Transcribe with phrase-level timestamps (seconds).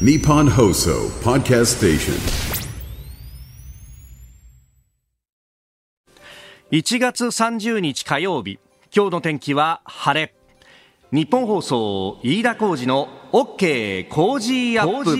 [0.00, 2.14] Nippon Hoso Podcast Station.
[6.72, 8.58] 1月30日火曜日。
[8.92, 10.34] 今日の天気は晴れ。
[11.12, 15.16] 日本放送飯田浩二の OK 工事アップ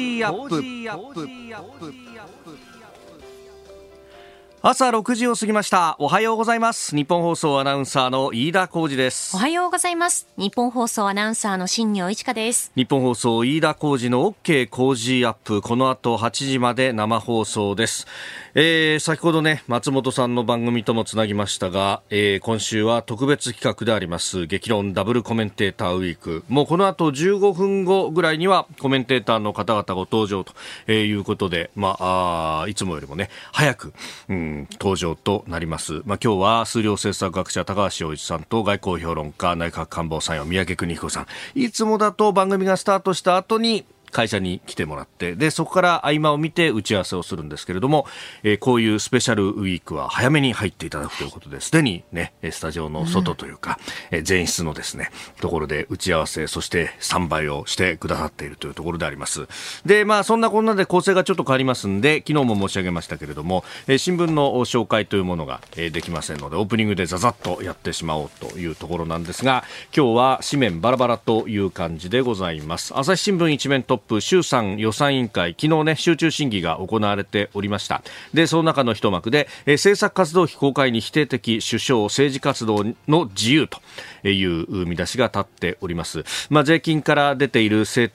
[4.67, 5.95] 朝6時を過ぎました。
[5.99, 6.97] おはようございます。
[6.97, 9.37] 日本放送アナウンサーの飯田浩二です。
[9.37, 10.27] おはようございます。
[10.39, 12.73] 日本放送アナウンサーの新業一華です。
[12.75, 15.61] 日本放送飯田浩二の OK 工事アップ。
[15.61, 18.07] この後8時まで生放送です。
[18.55, 24.47] えー、先ほどね松本さんの番組ともつなぎましたが、えー、今週は特別企画であります。
[24.47, 26.43] 激論ダブルコメンテーターウィーク。
[26.49, 30.55] もうこの後15分後ぐらいにはコメンテーターの方々ご登場と
[30.91, 33.93] いうことでまああいつもよりもね早く、
[34.31, 36.03] うん登場となります。
[36.05, 41.27] まあ、今日は数量政策学者高橋洋一さんと外交評論家内閣官房参与三宅邦彦さん。
[41.55, 48.07] いつもだと番組がスタートした後に会社に来てもらってでそこから合間を見て打ち合わせをするんですけれども、
[48.45, 53.79] えー、こういうスペシャルウィークは早めに入っていただくということですでにねスタジオの外というか、
[54.13, 59.49] うん、前室のですねところで打ち合わせそして3倍をしてくださっているというところであります。
[59.85, 69.65] でまあそんなこんなで構成がちょっと変わりますんで昨日も申し上げましたけれども、えー、新聞の紹介というものが、えー、できませんのでオープニングでざざっとやってしまおうというところなんですが
[69.97, 72.97] 今日は紙面バラバラという感じでございます。
[72.97, 78.03] 朝日新聞一面トップ衆参予算委員会、昨日ね、集中審議が行われておりました。
[78.33, 86.25] で、その中の一幕で、えー、政策活動費公開に否定的、首相、政治活動の自由という見出しが立っております。
[86.51, 88.15] まあ、税金から出ている政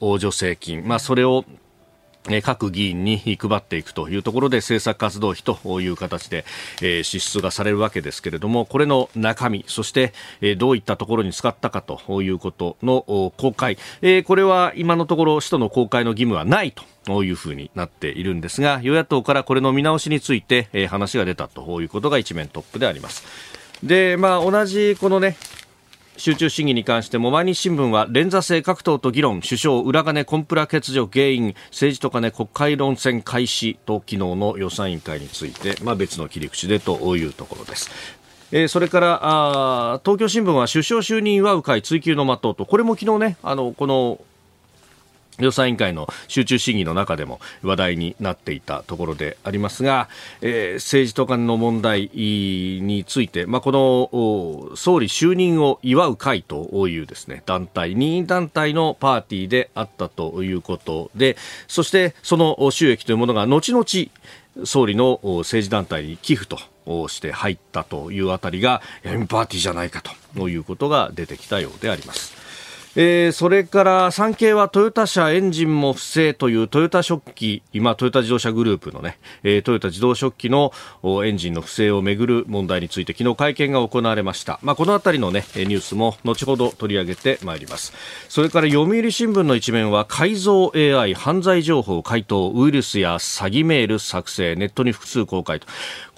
[0.00, 1.44] 党助成金、まあ、それを
[2.42, 6.44] 各議員に配っていくというところで政策活動費という形で、
[7.02, 10.12] 支出がされるわけですけれどもこれの中身そして、
[10.56, 13.76] どういったところに使ったかということの公開、
[14.24, 23.24] これは今のところ使途の公開の義務はないというふうになっているんですが与野党からこれの見直しについて、え話が出たということが一面トップであります。
[23.82, 25.36] で、まあ、同じこのね、
[26.18, 37.88] 集中審議に関しても毎日新聞は連座制各党と議論首相裏金コンプラ欠如原因政治と金国会論戦開始と昨日の予算委員会について、まあ、別の切り口でというところです。
[38.50, 44.18] えー、それからあ東京新聞は首相就任祝う会追及の的とこれも昨日ねあのこの
[45.38, 50.08] 予算委員会の集中審議の中でも話題になっていたところでありますが、
[50.40, 63.84] えー、政治と金の問題について、まあ、この総理就任を祝う会というですね団体任意団体のパーティーであったということでそしてその収益というものが後々
[64.64, 66.58] 総理の政治団体に寄付と
[67.08, 70.02] して入ったというあたりが闇パーティーじゃないか
[70.34, 72.47] ということが出てきたようであります。
[73.00, 80.72] えー、それから産経はトヨタ車エンジンも不正というトヨタ食器、今トヨタ自動車グループのね、えー、トヨタ自動食器の
[81.24, 84.58] エンジンの不正をめぐる問題について昨日会見が行われました。
[84.64, 87.92] まあ、このあたりのね、ニュースも後ほど取り上げてまいります。
[88.28, 95.68] それから読売新聞の一面は改造 AI 犯罪情報回答ウイルスや詐欺メール作成ネットに複数公開と。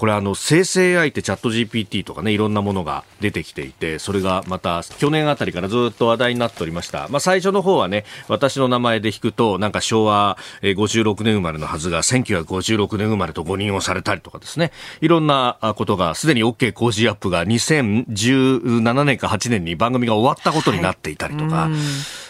[0.01, 14.73] これあの生成 AI ってチャット GPT とかねいろんなものが出てきていてそれがまた去年あたりからずっと話題になっておりました、まあ、最初の方はね私の名前で引くとなんか昭和56年生まれのはずが1956年生まれと誤認をされたりとかですね。
[15.01, 21.71] いろんなことがすでに OK 工事アップが2017年か8年に番組が終わったことになっていたりとか、はい、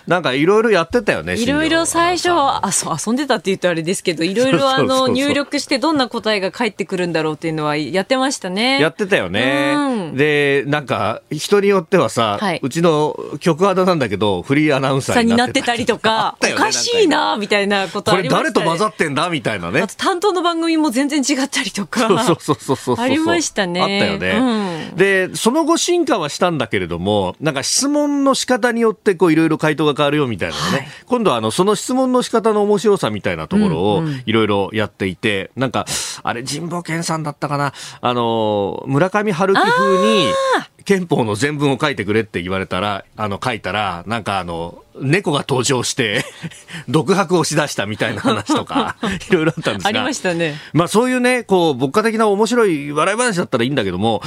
[0.06, 8.80] なんかいろいろやってたよねいろいろ最初あそう遊んでたって言うとあれですけどいろいろ あの入力してどんな答えが返ってくるんだろうっていうののはやってましたね。
[8.80, 9.74] やってたよね。
[9.76, 19.84] うん、で、なんか、人によってはさ、はい、うちの局アナなんだけど、フリーアナウンサーになってたりとか、ね、おかしいな、みたいなことありました、ね、これ誰と混ざってんだみたいなね。
[19.96, 22.24] 担当の番組も全然違ったりとか。
[22.24, 23.80] そうそうそうそうありましたね。
[23.80, 24.88] あったよね。
[24.90, 30.78] うん、で、その後進化はしたんだけれども、なんか質問の仕方によってこういろいろ回答が変わるよみたいなね。
[30.78, 35.86] はい、今度はあの、その質問の仕方の面白さみたいなところをいろいろやっていて、うんうん、なんか、
[36.22, 37.72] あれ、神保健さんだったかな？
[38.00, 40.32] あの、村上春樹風に、
[40.84, 46.24] 憲法の全文を書いてくれって言われたら、あの、書いたら、なんかあの、猫が登場して
[46.88, 48.96] 独白をしだしたみたいな話とか、
[49.30, 49.88] いろいろあったんですが。
[49.88, 50.56] ありましたね。
[50.72, 54.22] まあそういうね、こう、牧歌的な面白い笑い話だったらいいんだけども、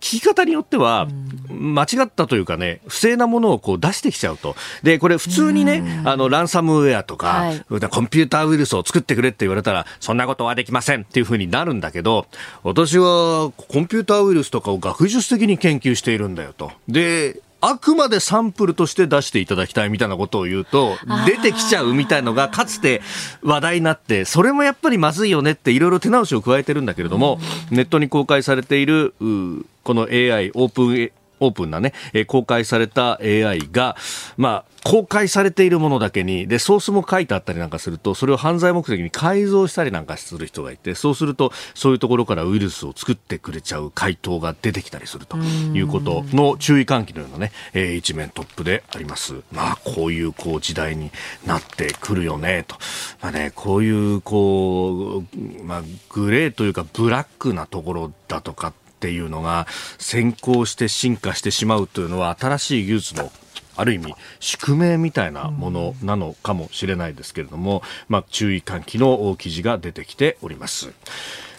[0.00, 1.08] 聞き方によっては、
[1.48, 4.54] 間違ったというかね、不正なものをこう出してきちゃうと。
[4.82, 12.26] で、これ普通にね、あの、ランサムウェアとか、はい、コンピューターウイルスを作ってくれって言われたら、そんなことはできませんっていうふうになるんだけど、
[12.62, 16.70] 私はコンピューターウイルスとかを学術的に研究しているんだよと。
[16.88, 20.96] で、あくまでサンプルとして出していただきたいみたいなことを言うと、
[21.26, 23.02] 出てきちゃうみたいのがかつて
[23.42, 27.40] 話題になって、それもやっぱりまずいよねっていろいろ手直しを加えてるんだけれども、
[27.70, 31.10] ネットに公開されている、この AI、オープン
[31.40, 33.96] オープンなね、えー、公開された AI が、
[34.36, 49.42] まあ、公開されているものだけに、で、ソースも書いてあったりなんかすると、それを犯罪目的に改造したりなんかする人がいて、そうすると、そういうところからウイルスを作ってくれちゃう回答が出てきたりするということの注意喚起のようなね、えー、一面トップであります。
[49.52, 51.10] まあ、こういう、こう、時代に
[51.44, 52.76] なってくるよね、と。
[53.20, 59.66] まあね、こういう、こう、まあ、グレーというか、ブラックなところだとかっていうのが
[59.98, 63.30] 先行して進化してしまうというのは新しい技術の
[63.76, 70.90] ある意味宿命みたいなものなのかもしれないですけれども、まあ、注意喚起の記事が出てきております。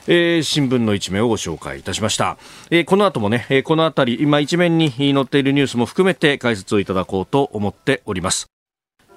[0.08, 2.38] えー、新聞の一面をご紹介いたしました。
[2.72, 8.48] えー、この後もね、えー、このあたり、今一面に載っているニュースも含めて解説をいただこうと思っております。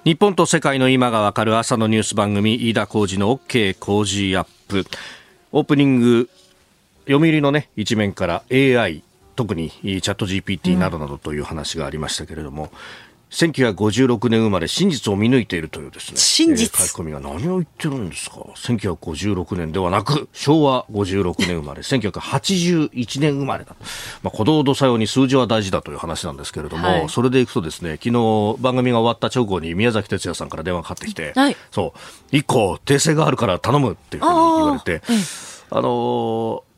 [0.05, 4.85] 日本と世界の今がわかる朝のニュース番組、飯田浩二の OK 工事アップ。
[5.53, 6.29] オープニング
[7.07, 9.03] 読売のね一面から AI
[9.35, 12.71] 特にチャット GPT などなどという話がありましたけれども、うん
[13.33, 16.19] 1956年生まれ真実を見抜いているというですね。
[16.19, 23.75] 真実、えー、書き込みが何を言ってるんですか ?1956 年ではなく、昭和56年生まれ、1981年生まれだ。
[24.23, 35.03] まあ、鼓動土作用に数字は大事だという話なんですけれども、はい、それでいくとですね、昨日番組が終わった直後に宮崎哲也さんから電話がかかってきて、はい、そう、一個訂正があるから頼むっていうふうに言われて、
[35.71, 36.72] あのー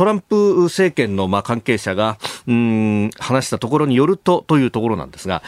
[0.00, 2.16] トランプ政権のまあ関係者が
[2.46, 5.42] うん話したところによるとというところなんですが、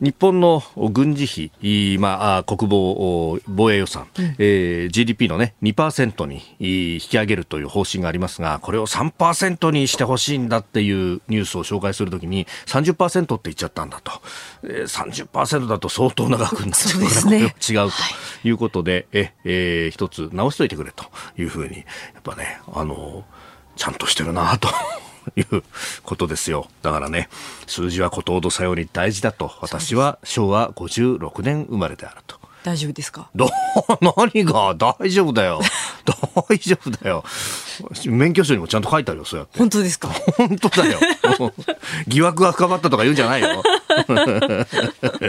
[0.00, 0.62] 日本の
[0.92, 14.12] 軍事費、まあ、国防防衛予算、うん、えー、GDP の、ね、2%に引き上げるという方針がありますが、これを3%にしてほしいんだっていうニュースを紹介するときに30%って言っちゃったんだと、
[14.64, 17.92] えー、30%だと相当長くなって、ね、違うと。
[18.44, 18.50] い。
[18.50, 21.06] うことで、はい、ええー、一つ直しといてくれと
[21.38, 21.82] いうふうに、や
[22.18, 23.24] っぱね、あの
[23.76, 24.68] ちゃんとしてるなと。
[25.34, 25.62] いう
[26.04, 26.68] ことですよ。
[26.82, 27.28] だからね、
[27.66, 32.38] 数字はことほどさように大事だと、私は昭和56年生まれであると。
[32.66, 33.30] 大丈夫ですか？
[33.36, 33.48] ど
[34.16, 34.74] 何が？
[34.74, 35.60] 大丈夫だよ。
[36.48, 37.22] 大丈夫だよ。
[38.06, 39.56] 免許証にもちゃんと書いてあるよ、そうやって。
[39.58, 40.08] 本当ですか？
[40.36, 40.98] 本当だよ。
[42.08, 43.62] 疑惑が深まったとか言うんじゃないよ。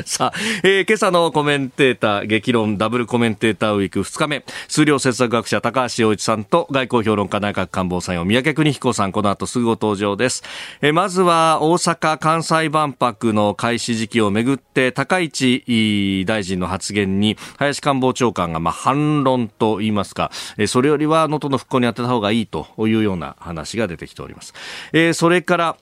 [0.05, 10.43] さあ、えー、今朝のコメンテーター、激論ダブルコメンテーターウィーク2日目、数量政策学者高橋洋一さんと外交評論家内閣官房参与三宅邦彦さん、この後すぐご登場です。
[10.81, 20.31] えー、まずは大阪・関西万博の開始時期をめぐって高市大臣の発言にに林官房長官がまあ反論といいますか、
[20.67, 24.53] それよりは能登の復興に当てた方がいいというような話が出てきております。
[24.93, 25.77] え、それから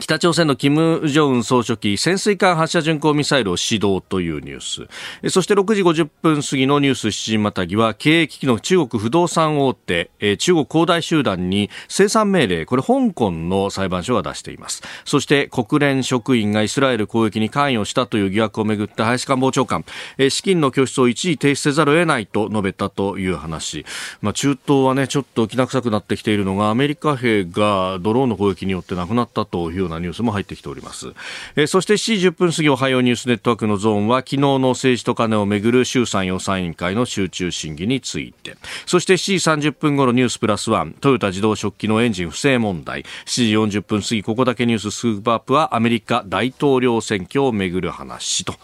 [0.00, 0.76] 北朝鮮の金
[1.08, 5.30] 正恩総書記、潜水艦発射巡航ミサイルを始動というニュース。
[5.30, 14.82] そして6時50分過ぎのニュース7時またぎは、経営危機の中国不動産大手、中国恒大集団に生産命令、これ香港の裁判所が出しています。
[15.04, 19.84] そして国連職員がイスラエル攻撃に関与したという疑惑をめぐって林官房長官、
[20.30, 23.84] 資金の拠出を一時停止せざるを得ないと述べたという話。
[24.22, 31.12] まあ、中東はね、ちょっときな臭くなってきているのが、アメリカ兵がドローンの攻撃によって亡くなったといううなニュースも入ってきております。
[31.56, 48.54] えー、そして7時10分過ぎおはようニュースネットワークのゾーンは昨日の政治と金をめぐる衆参予算委員会の集中審議について、そして7時30分頃ニュースプラスワン、トヨタ自動織機のエンジン不正問題、7時40分過ぎここだけニューススクープアップはアメリカ大統領選挙をめぐる話と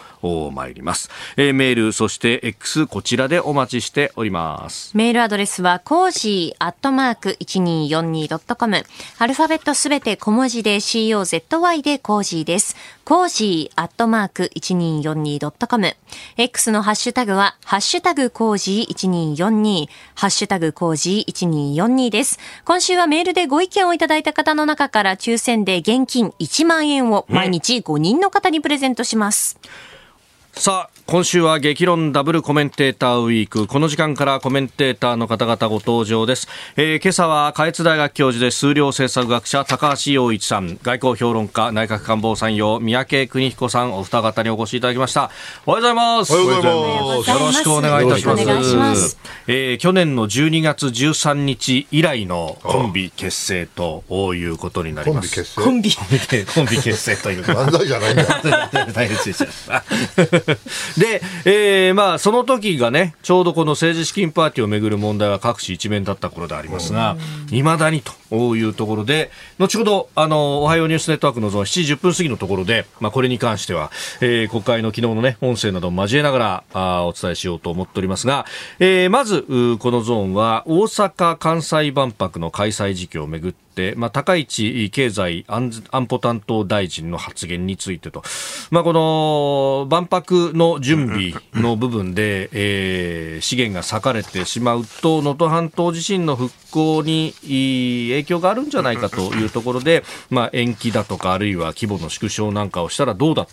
[0.53, 1.11] 参ります。
[1.37, 4.97] えー、メール、そして X こちらでお待ちしております。
[4.97, 8.85] メールアドレスはコージーアットマーク 1242.com
[9.19, 12.77] アルファベットすべて小文字で CO COZY でコージーです。
[13.05, 15.97] コージーアットマーク 1242.com。
[16.39, 22.39] X のハッシュタグは、ハッシュタグコージー1242、ハッシュタグコージー1242です。
[22.65, 29.59] 今週はメールでご意見をいただいた方の中から抽選で現金1万円を毎日5人の方にプレゼントします。
[30.57, 33.67] さあ、今週は激論ダブルコメンテーターウィーク。
[33.67, 36.49] この時間からコメンテーターの方々ご登場です。
[36.77, 45.31] えー、今朝は下越大学教授で数量政策学者高橋洋一さん、外交評論家内閣官房参与三宅邦彦さん、お二方にお越しいただきました。
[45.67, 46.33] おはようございます。
[46.33, 47.31] おはようございます。
[47.31, 48.77] よろしくお願いいたします。
[48.77, 49.19] ます
[49.49, 55.61] えー、去年の12月13日以来のコンビ結成ということになります。
[55.61, 56.45] コンビ結成？
[56.47, 57.43] コンビコンビ結成という。
[57.43, 58.71] 漫才じゃないんだ。
[58.95, 60.44] 大変失礼しました。
[60.99, 67.17] で、えー、まあ、その時がね、ちょうどこの政治資金パーティーをめぐる問題は各紙一面だった頃でありますが、
[67.51, 78.47] いまだにというところで、後ほど、あの、おはようニュースネットワークのゾーン7時10分過ぎのところで、まあ、これに関しては、えー、国会の昨日のね、音声などを交えながら、あお伝えしようと思っておりますが、
[78.79, 79.43] えー、まず、
[79.79, 83.64] このゾーンは、大阪・関西万博の開催時期をめぐって、
[83.97, 88.23] まあ、高市経済安保担当大臣の発言についてと、
[88.71, 103.47] まあ、この万博の準備の部分で、えー、資源が割かれてしまうと、能登半島地震の復興に影響があるんじゃないかというところで、まあ、延期だとか、あるいは規模の縮小なんかをしたらどうだ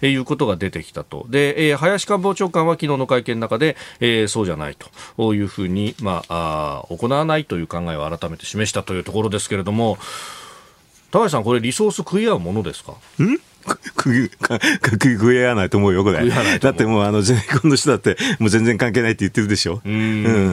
[0.00, 1.26] ということが出てきたと。
[1.28, 4.76] で、えー、林官房長官は昨日の会見の中で、えー、そうじゃない
[5.16, 9.98] というふうに、まあ、あ行わないという考えを改めて示したというところですけれども、
[11.10, 12.92] 高橋さん、これ、リソース食い合うものですか？
[12.92, 13.38] ん？
[13.96, 14.30] 食い
[15.14, 16.26] 食い合わないと思うよ、これ。
[16.58, 19.82] だってもう、あの、ゼネコンの人だって、もう全然関係ないって言ってるでしょ。
[19.84, 19.96] うんう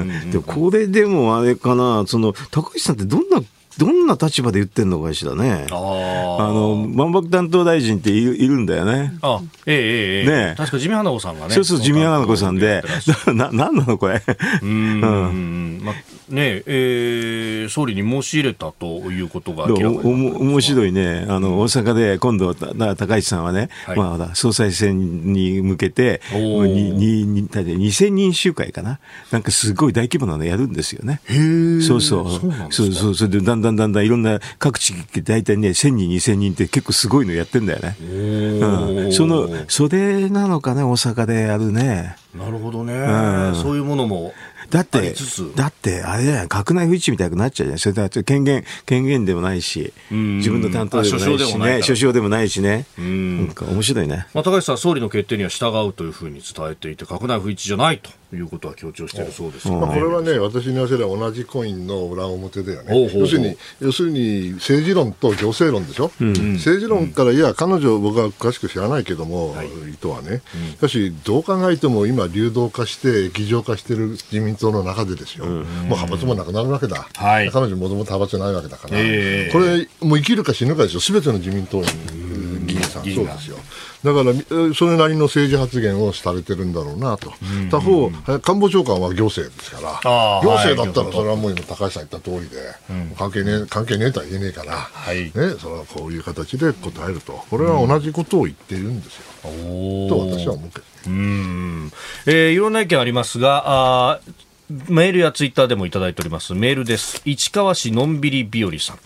[0.03, 0.31] ん。
[0.31, 3.41] でも、これでもあれかな、その、高橋さんってどんな
[3.77, 5.67] どんな立場で言ってんのかしらね。
[5.69, 9.13] あの、万博担当大臣っているんだよね。
[9.21, 10.49] あ、ええええ。
[10.49, 11.53] ね確か地味花子さんがね。
[11.53, 12.83] そうそう、地味花子さんで。
[13.27, 14.21] な、なんなのこれ？
[14.61, 15.81] うん。
[15.83, 15.93] ま
[16.29, 28.99] ねえー、総理に申し入れたということが明らかに面白いね、あの大阪で今度、高市さんはね、はい、まあ、総裁選に向けて、ににに2000人集会かな、
[29.31, 31.21] なんかすごい大規模なのやるんですよね。
[31.85, 37.95] そうそう、そうそう、それでだんだんだんだんいろんな各地域、大体ね、1000人、2000人って結構すごいのやってんだよね。
[38.01, 42.15] うん、その、それなのかね、大阪でやるね。
[42.37, 44.33] なるほどね、うん、そういうものも
[44.69, 45.13] だって、
[45.55, 54.27] だって、あれじゃない、閣内不一致みたいになっちゃうじゃないそれだと権限、権限でもないし、自分の担当でもないしね、首相でもないしね、なんか面白いね。
[54.33, 63.09] まあ、高橋さん、総理の決定には従うというふうに伝えていて、閣内不一致じゃないということは強調しているそうです、まあ、これはね、私に言わせれば同じコインの裏表だよね。
[63.13, 66.11] 要するに、要するに政治論と行政論でしょ。
[66.19, 69.69] うん、政治論から、いや、彼女、僕は詳しく知らないけども、はい、意
[69.99, 70.41] 図はね。
[70.71, 77.07] しかし、どう考えても今、流動化して、液状化している自民党の中でですよ、うん、もう派閥もなくなるわけだ。
[77.15, 83.57] はい、彼女もともと派閥ないわけだから、えー、これ、もう生きるか死ぬかですよ、すべての自民党議員さん、そうですよ。
[84.03, 87.33] だから、それなりの政治発言をされてるんだろうなと、
[87.71, 89.99] 他方、官房長官は行政ですから、
[90.43, 92.57] 行政だったらそれはもう今、高橋さん言った通りで、
[93.17, 99.23] 関係ねえ関係ねえとは言えねえから、はい、ね、それはこういう形で答えると、これは同じことを言っているんですよ、
[100.07, 100.85] と私は思うけど。
[101.07, 101.91] うん。
[102.25, 103.63] えー、いろんな意見ありますが、
[104.11, 104.19] あ
[104.67, 106.55] メールやツイッターでもいただいております。
[106.55, 107.21] メールです。
[107.23, 108.99] 市川市のんびり日和さん。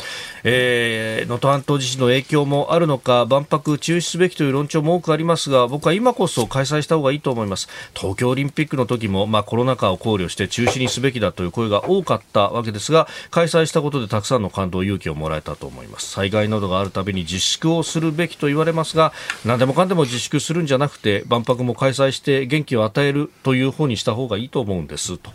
[0.45, 7.67] えー、能登半島地震の影響もあるのか、万博中止すべきという論調も多くありますが、僕は今こそ開催した方がいいと思います。
[7.93, 16.09] 東京オリンピックの時も、まあコロナ禍を考慮して中止にすべきだという声が多かったわけですが、開催したことでたくさんの感動、勇気をもらえたと思います。
[16.09, 19.11] 災害などがあるたびに自粛をするべきと言われますが、
[19.43, 25.17] 何でもかんでも自粛するんじゃなくて、万博も開催して元気を与えるという方にした方がいいと思うんです。
[25.17, 25.31] と。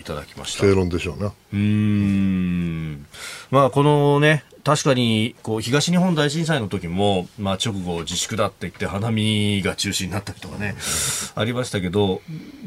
[0.00, 0.60] いただきました。
[0.64, 3.06] 正論でしょうねうん。
[3.50, 10.74] まあこのね確かにこう東日本大震災の時も、まあ、直後自粛だって言って花見が中止になったりとかね、
[11.34, 12.20] ありましたけど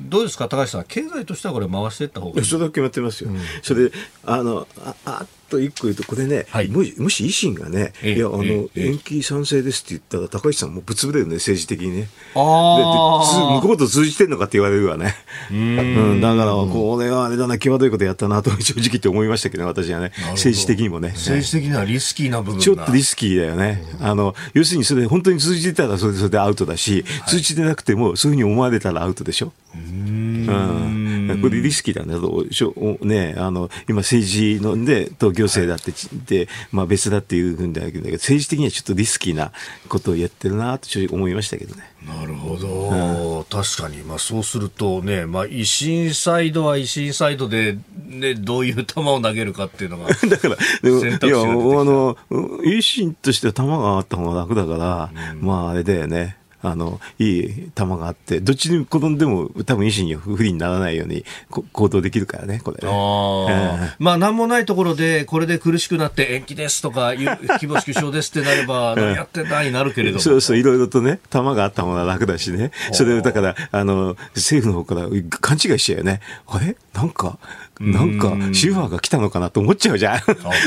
[0.10, 0.84] どうですか高橋さん？
[0.86, 2.46] 経済としてはこれ回していった方がいい？
[2.46, 3.96] それだけ決まってますよ、うん、それで
[4.26, 12.08] あのああと一個言うと、これね、はい、もしもし維新がね、いや、あの、延期賛成ですって言ったら、高市さんもぶつぶれるね、政治的にね。
[12.36, 13.62] ああ。
[13.62, 15.16] 向こうと通じてんのかって言われるわね。
[15.52, 21.10] うん,、だから、これはあれだな、際どいことやったなと、正直って思いましたけど、私はね、政治的にもね。
[21.10, 23.84] 政治的にはリスキーな部分ちょっとリスキーだよね。
[24.00, 29.52] あの、要するにそれ、本当に通じてたらそれでそれでアウトだし、通じてなくても、そういうふうに思われたらアウトでしょ。
[29.76, 31.01] うん
[31.50, 32.12] リスキーだね。
[33.06, 35.94] ねあの今、政治のでと行政だって
[36.26, 39.52] で、まあ、別だっていうふうにだけど政治的にはちょっとリスキーな
[39.90, 41.84] ことをやってるなと思いましたけどね。
[42.06, 51.46] なるほど、うん、確かに、まあ、そうするとね、まあ、維新サイドは維新サイドで、ね、どういう球を投げるかっていうのが だからでもいやあ
[51.84, 52.18] の
[52.64, 56.41] 維新としては球があった方が楽だから、うん、まああれだよね。
[56.64, 62.90] あの、いい球があって、どっちに転んでも多分維新に不利にならないように行動できるからね、これ、ね。
[62.94, 70.22] あまあ、なんもないところで、これで苦しくなって延期ですとか、 規模縮小ですってなれば、何やってんだになるけれども。
[70.22, 72.72] そうそう、いろいろとね、球があった方が楽だしね。
[72.92, 76.22] それだから、あの、政府の方から勘違いしちゃうよね。
[76.48, 76.76] あれ？
[76.94, 77.40] なんか、
[77.82, 80.20] なんか、シファーが来たのかなと思っちゃうじゃん。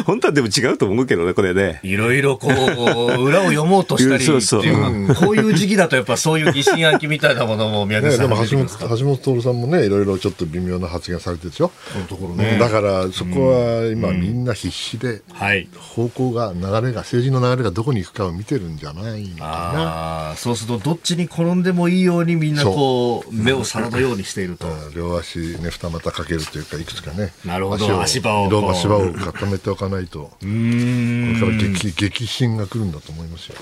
[0.04, 1.80] 本当はでも違うと思うけどね、これね。
[1.83, 11.71] いろいろこう、裏を読もうとしたりそうそうっていうかこういう時期だとやっぱそういう疑心暗鬼みたいなものも宮ね、口さんでも橋本橋本徹さんもね、いろいろちょっと微妙な発言されてるでしょ、
[12.09, 15.68] ところねだからそこは今、みんな必死で、はい。
[15.78, 19.47] 方向が、流れが、政治の流れがどこに行くかを見てるんじゃないかな。
[19.47, 24.68] ああ、そうするとどっちに転んでもいいようにみんなこう、目を皿のようにしていると。
[24.68, 33.56] うん両足ね、二股かけるというか、いくつかね、なるほど足場を足場を固めておかないと、これから激激震が来るんだと思いますよ。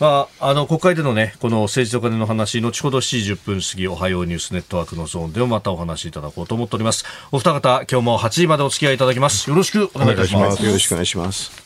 [0.00, 7.04] まあ、あの国会でのね、この政治と金の話、後ほど7時10分過ぎ、おはようニュースネットワークのゾーンでもまたお話しいただこうと思っております。
[7.30, 9.48] お二方、今日も8時までお付き合いいただきます。
[9.48, 10.64] よろしくお願いいたします。
[10.64, 11.61] よろしくお願いします。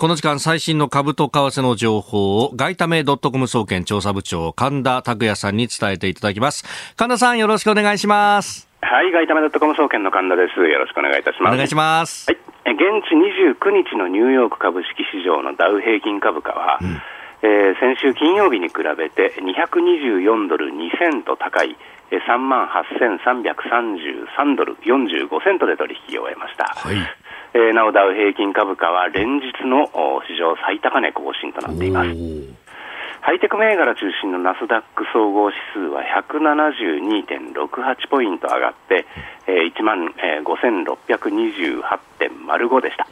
[0.00, 6.64] この時間最新の株と為替の情報を外為ドットコム総研調査部長神田拓也さんに伝えていただきます。
[6.96, 8.66] 神田さんよろしくお願いします。
[8.80, 10.58] はい、外為ドットコム総研の神田です。
[10.58, 11.52] よろしくお願いいたします。
[11.52, 12.30] お願いします。
[12.30, 16.78] はい、え現地29日のニューヨーク株式市場のダウ平均株価は、
[17.42, 21.76] えー先週金曜日に比べて224ドル2セント高い
[22.10, 26.64] えー3万8333ドル45セントで取引を終えました。
[26.64, 26.96] はい。
[27.52, 32.10] えーなおダウ平均株価は連日のお史上最高値更新となっています。
[33.20, 39.04] ハイテク銘柄中心のナスダック総合指数は172.68ポイント上がって、
[39.46, 43.06] えー1万、えー5628.05でした。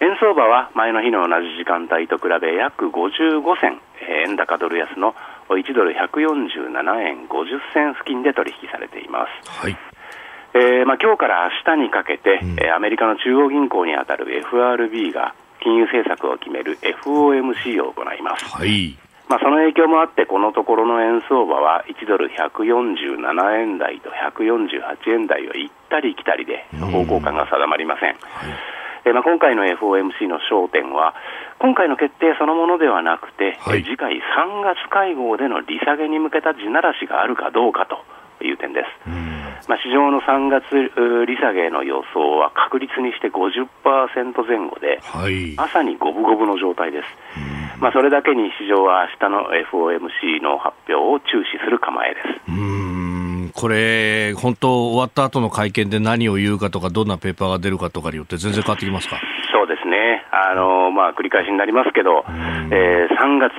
[0.00, 5.14] 円相場は前の日の同じ時間帯と比べ約55銭、えー円高ドル安の
[5.48, 9.50] 1ドル147円50銭付近で取引されています。
[9.50, 9.76] はい。
[10.54, 18.44] えーまあ、今日から明日にかけて、えーアメリカの中央銀行にあたる FRB が金融政策を決める FOMC を行います。
[18.56, 18.96] はい。
[19.28, 28.16] まあ、その影響もあって、このところの円相場は1ドル147円台と148円台を行ったり来たりで方向感が定まりません。
[29.04, 31.14] えーまあ、今回の FOMC の焦点は、
[31.58, 39.37] 今回の決定そのものではなくて、はいえー次回3月会合での利下げに向けた地ならしがあるかどうかという点です。
[39.66, 40.64] まあ、市場の3月
[41.26, 43.66] 利下げの予想は確率にして50%
[44.46, 45.54] 前後で、はい。
[45.56, 47.08] まさに五分五分の状態です。
[47.80, 52.28] まあ、それだけに市場は明日の FOMC の発表を注視する構えです。
[52.48, 52.54] うー
[53.48, 59.20] ん、これ、本当終わった後の会見で何を言うかとか、どんなペーパーが出るかとかによって全然変わってきますか？
[59.50, 60.24] そうですね。
[60.30, 62.24] あの、まあ、繰り返しになりますけど、
[62.70, 63.52] えー3月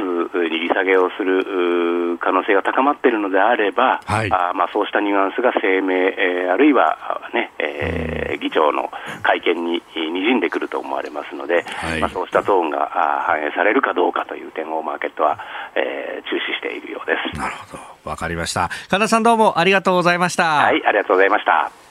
[0.50, 6.98] に利下げをする可能性が高まっているのであれば、はいあーまあ、そうしたニュアンスが声明、えーあるいは、
[7.34, 8.90] ね、えー議長の
[9.22, 12.88] 会見にえー滲んでくると思われますので、はいまあ、そうしたトーンが
[13.26, 15.40] 反映されるかどうかという点をマーケットは、
[15.76, 17.38] えー注視しているようです。
[17.40, 18.10] なるほど。
[18.10, 18.70] わかりました。
[18.90, 20.44] 神田さんどうもありがとうございました。
[20.44, 21.89] はい、ありがとうございました。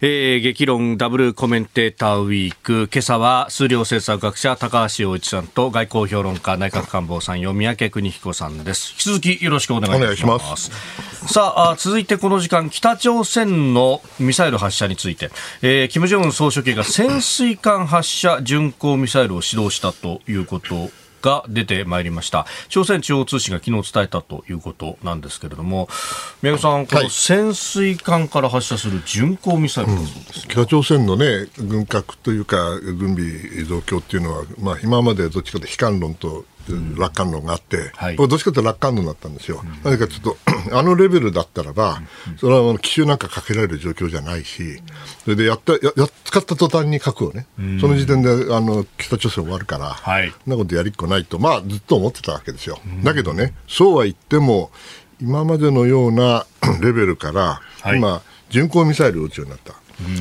[0.00, 2.88] えー、激論ダブルコメンテーターウィーク。
[2.92, 8.92] 今朝は数量政策学者高橋洋一さんと外交評論家内閣官房参与三宅邦彦さんです。
[8.92, 10.70] 引き続きよろしくお願いします。
[11.26, 15.32] さああ、続いてこの時間、北朝鮮のミサイル発射について、
[15.62, 20.90] えー、金正恩総書記が潜水艦発射巡航ミサイルを指導したということ
[21.22, 22.46] が出てまいりました。
[22.68, 25.88] 朝鮮中央通信が昨日伝えたということなんですけれども、
[26.42, 30.48] 宮本さん、この潜水艦から発射する巡航ミサイルだそうです。
[30.48, 36.44] 北朝鮮のね、軍拡というか、軍備増強っていうのは、まあ、今までどっちかというと悲観論と
[36.96, 39.62] 楽観論があって、はいこれどっちかというと楽観論だったんですよ。
[39.84, 40.36] なぜかというと、
[40.72, 42.02] あのレベルだったらば、
[42.38, 44.82] それは奇襲なんかかけられる状況じゃないし、
[45.24, 47.46] それでやった、やや使った途端に核をね、
[47.80, 52.78] その時点であの北朝鮮終わるから、はいそんなことやりっこないと、まあ、ずっと思ってたわけですよ。
[53.02, 54.70] だけどね、そうは言っても、
[55.20, 56.46] 今までのような
[56.80, 59.74] レベルから、はい今、巡航ミサイルを撃つようになった。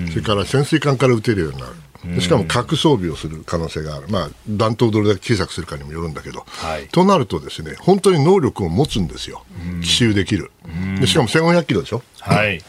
[0.10, 1.74] それから潜水艦から撃てるようになる。
[2.06, 6.88] でしかも核装備をする可能性がある、まあ、弾頭をどれだけ小さくするかにもよるんだけど、はい。
[6.88, 9.44] となるとですね本当に能力を持つんですよ、
[9.82, 10.52] 奇襲できる、
[11.00, 12.62] でしかも1500キロでしょ、はい。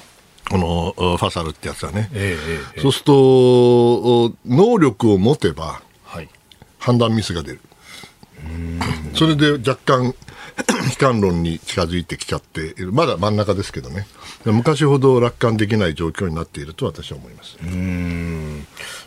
[0.51, 6.29] このおファサルってやつはね、ええええそうするとお能力を持てばはい。
[6.79, 7.61] 判断ミスが出る、
[9.14, 10.14] それで若干
[10.91, 12.93] 悲観論に近づいてきちゃっている。
[12.93, 14.07] まだ真ん中ですけどね。
[14.45, 17.57] 昔ほど楽観できない状況になっていると私は思います。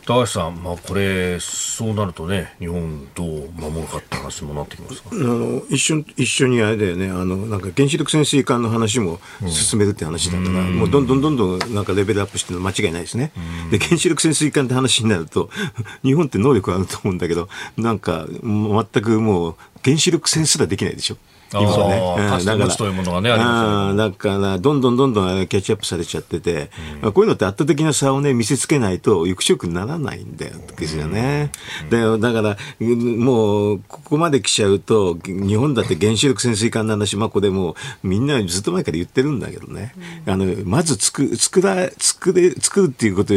[0.05, 5.09] 高橋さん、まあ、これ、そうなるとね、日本どう守るかって話もなってきますか？
[5.11, 7.09] あの一緒一緒にあれだよね。
[7.09, 13.31] あのなんか原子力潜水艦の話も進めるって話だったから、もうどんどんどんどんなんかレベルアップしてるの間違いないですね、
[13.69, 15.49] で原子力潜水艦って話になると
[16.03, 21.17] 日本って能力あると思うんだけどなんか全くもう原子力戦すらできないでしょ
[21.59, 22.29] 今ね。
[22.29, 26.71] カスタムというものがね、ありますだから、どんどんどんどんキャッチアップされちゃってて、
[27.03, 31.51] うん、こういうのって圧倒的な差をね、見せつけないと、抑止力にならないんだよ、ですよね。
[31.91, 39.93] うん、だから、もう、ここまで来ちゃうと、日本だって原子力潜水艦の話、まあ、これもう、みんなずっと前から言ってるんだけどね。
[40.25, 43.33] うん、あの、まず作、作ら、作れ、作るっていうこと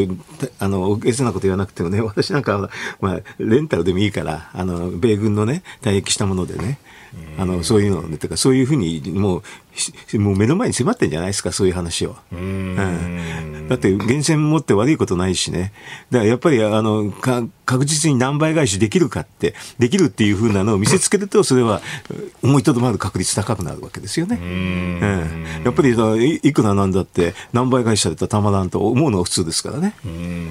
[0.59, 6.79] あの、おげせなこと言わなくてもね、私なんかは、まあ、レンタルでもいいから、あの、米軍のね、退役したものでね、
[7.37, 9.43] あのそういうのね、とかそういうふうにも
[10.13, 12.17] う、もう目の前に迫ってんじゃないですか、そういう話を。
[12.33, 15.73] うん、だって、源泉持って悪いことないしね、
[16.11, 21.83] だからやっぱりあのか確実に何倍返しできるかって、できるっていうふうなのを見せつけると、それは
[22.43, 24.39] 思いとどまる確率高くなるわけですよね。
[24.41, 29.95] うん、やっぱりいくらなんだって、何倍返しされたらたまらんと思うのが普通ですからね。
[30.05, 30.51] うん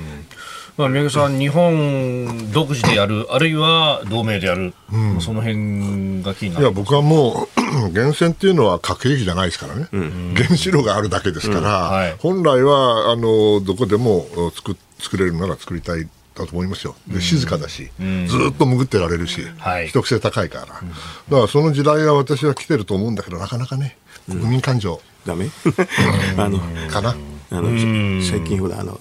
[0.76, 6.64] まあ、宮家さん、日本独自でやる、あるいは同盟でやる、うん、その辺が気になる。
[6.64, 7.62] いや僕はもう、
[7.94, 11.94] 源泉っていうのは核兵器じゃないですからね、うん、原子炉があるだけですから、うん。
[11.94, 20.82] はい、本来はあのどこでも作作れるなら作りたいだと思いますよ、で静かだし、うん、ずっと潜ってられるし、はい、秘匿性高いから、だか
[21.30, 25.50] らその時代は私は来てると思うんだけど、なかなかね、国民感情、だめ
[26.38, 26.60] あの
[26.90, 27.16] かな。
[27.52, 27.70] あの
[28.24, 29.00] 最近ほらあの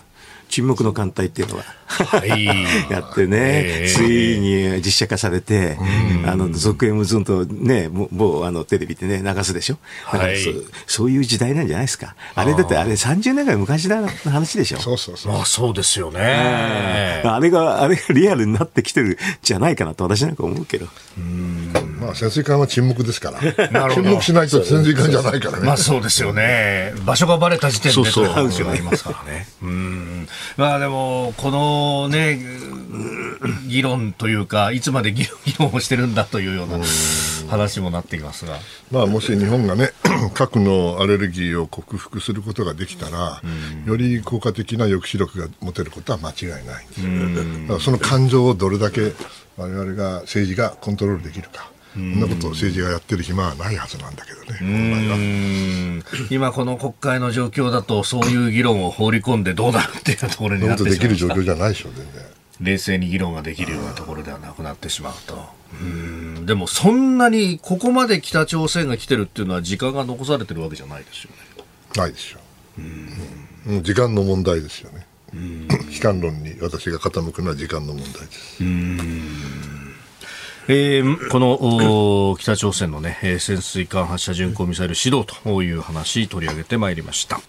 [0.53, 2.45] 沈黙の艦隊っていうのがはい、
[2.91, 5.77] やってね、ついに実写化されて、
[6.27, 10.43] あの続編もずんとね、某あのテレビでね、流すでしょ、はい、
[10.87, 20.87] そそういう時代なんじゃないですか、あれだってあれ30年ぐらい昔の話でしょ、そうそうそう、まあ、そうですよね、あれが、あれがリアルになってきてるじゃないかなと、私なんか思うけど。
[21.19, 21.73] うん。
[22.01, 23.41] まあ、潜水艦は沈黙ですから、
[23.93, 25.59] 沈黙しないと潜水艦じゃないから。
[25.59, 25.67] ね。
[25.67, 29.47] まあそうですよね、場所がばれた時点でそうそうというありますからね。
[29.63, 32.39] うんまあでもこのね、
[33.69, 35.25] 議論というか、いつまで議
[35.59, 36.79] 論をしてるんだというような
[37.49, 38.59] 話もなっていますが。
[38.91, 39.91] まあ、もし日本がね、
[40.35, 43.43] 核のアレルギーを克服することができたら、
[43.87, 46.87] より効果的な抑止力が持てることは間違いない。
[47.81, 49.13] その感情をどれだけ
[49.57, 51.72] 我々が政治がコントロールできるか。
[51.95, 62.25] そんなことを政治がやってる暇はないはずなんだけどね、今、この国会の状況だと、そういう議論を放り込んでどうなるっていうところになってしまうできる状況じゃないでしょ、全然。
[62.61, 65.45] 冷静に議論ができるようなところではなくなってしまうと。
[65.81, 71.65] うんでも、そんなにここまで北朝鮮が来てるっていうのは、時間が残されてるわけじゃないですよね。
[71.95, 72.41] ないですよ。
[73.69, 75.07] うん、時間の問題ですよね。
[75.35, 78.63] 悲観論に私が傾くのは時間の問題です。
[78.63, 79.82] うん
[80.69, 87.41] えー、この北朝鮮の、ね、潜水艦発射巡航ミサイル指導という話取り上げてまいりました。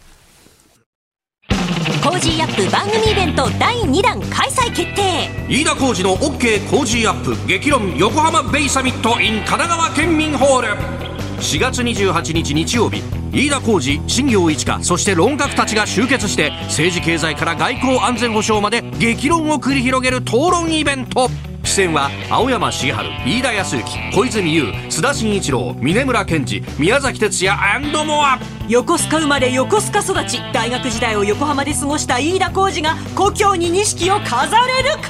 [2.04, 5.30] コージーアップ番組イベント第2弾開催決定。
[5.48, 7.48] 飯田浩司の OK コージーアップ。
[7.48, 11.03] 激論横浜ベイサミット in 神奈川県民ホール
[11.44, 13.04] 4月28日日曜日。
[13.34, 21.30] 飯田浩司新行市佳そして論客たちが集結して政治経済から外交安全保障まで激論を繰り広げる討論イベント。
[21.64, 30.40] 出演は青山茂春飯田康之小泉悠須田慎一郎峯村健二宮崎哲也モア横須賀生まれ横須賀育ち。
[30.54, 35.10] 大学時代を横浜で過ごした飯田浩二が故郷に錦を飾れるか？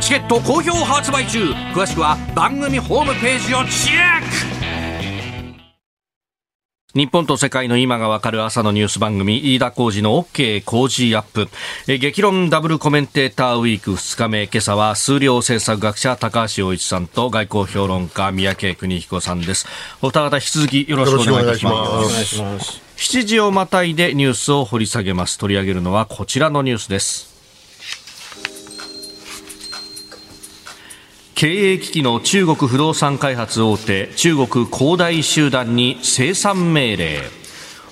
[0.00, 1.52] チケット好評発売中。
[1.74, 4.61] 詳しくは番組ホームページをチェック
[6.94, 11.48] 日本と世界の今がわかる朝のニュース番組、飯田浩二の OK 工事アップ。
[11.88, 19.66] え激論ダブルコメンテーターウィーク2日目、今朝は数量政策学者高橋洋一さんと外交評論家三宅邦彦さんです。
[20.02, 21.74] お二方引き続きよろしくお願いいたします。
[21.74, 22.82] お願いします。
[22.98, 25.38] 7時をまたいでニュースを掘り下げます。
[25.38, 27.31] 取り上げるのはこちらのニュースです。
[31.42, 37.18] 経営危機の中国不動産開発大手中国恒大集団に清算命令。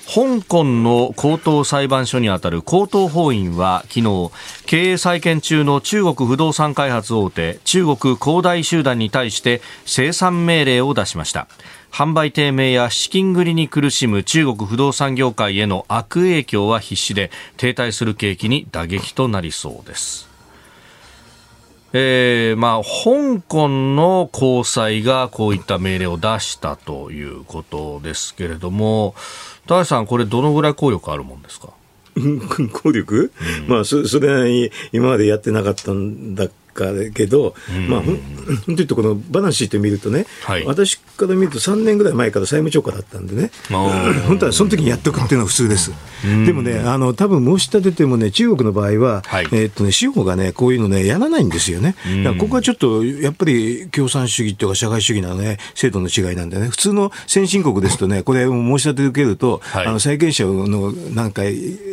[0.07, 4.31] 香港の高等裁判所にあたる高等法院は昨日
[4.65, 11.49] 経営再建中の中国不動産開発大手中国恒大集団に対して清算命令を出しました。
[11.91, 20.30] 販売低迷や資金繰りに苦しむ中国不動産業界への悪影響は必至で停滞する景気に打撃となりそうです。
[21.93, 29.13] えー、まあ、香港の高裁がこういった命令を出したということですけれども、
[29.67, 31.69] 高橋さん、これ、どのぐらい効力あるもんですか？
[32.81, 36.47] 効力、うん、まあそ、 それなりに今までやってなかったんだ
[36.81, 37.55] かだけど、
[37.87, 40.65] まあ、ほん本当に言うと、このバランスシート見るとね、はい。
[40.65, 45.91] 私から見ると3年ぐらい前から債務超過だったんでね、 本当はその時にやっておくっていうのが普通です。
[46.45, 49.45] でもね、あの多分申し立ててもね、中国の場合は、はい。
[49.51, 51.95] えーっとね、司法がね、こういうのね、やらないんですよね。
[52.23, 59.85] だからここはちょっと、やっぱり共産主義とか社会主義のね、制度の違いなんでね、普通の先進国ですとね、これ申し立て受けると、はい。
[59.87, 61.51] あの債権者のなんか、え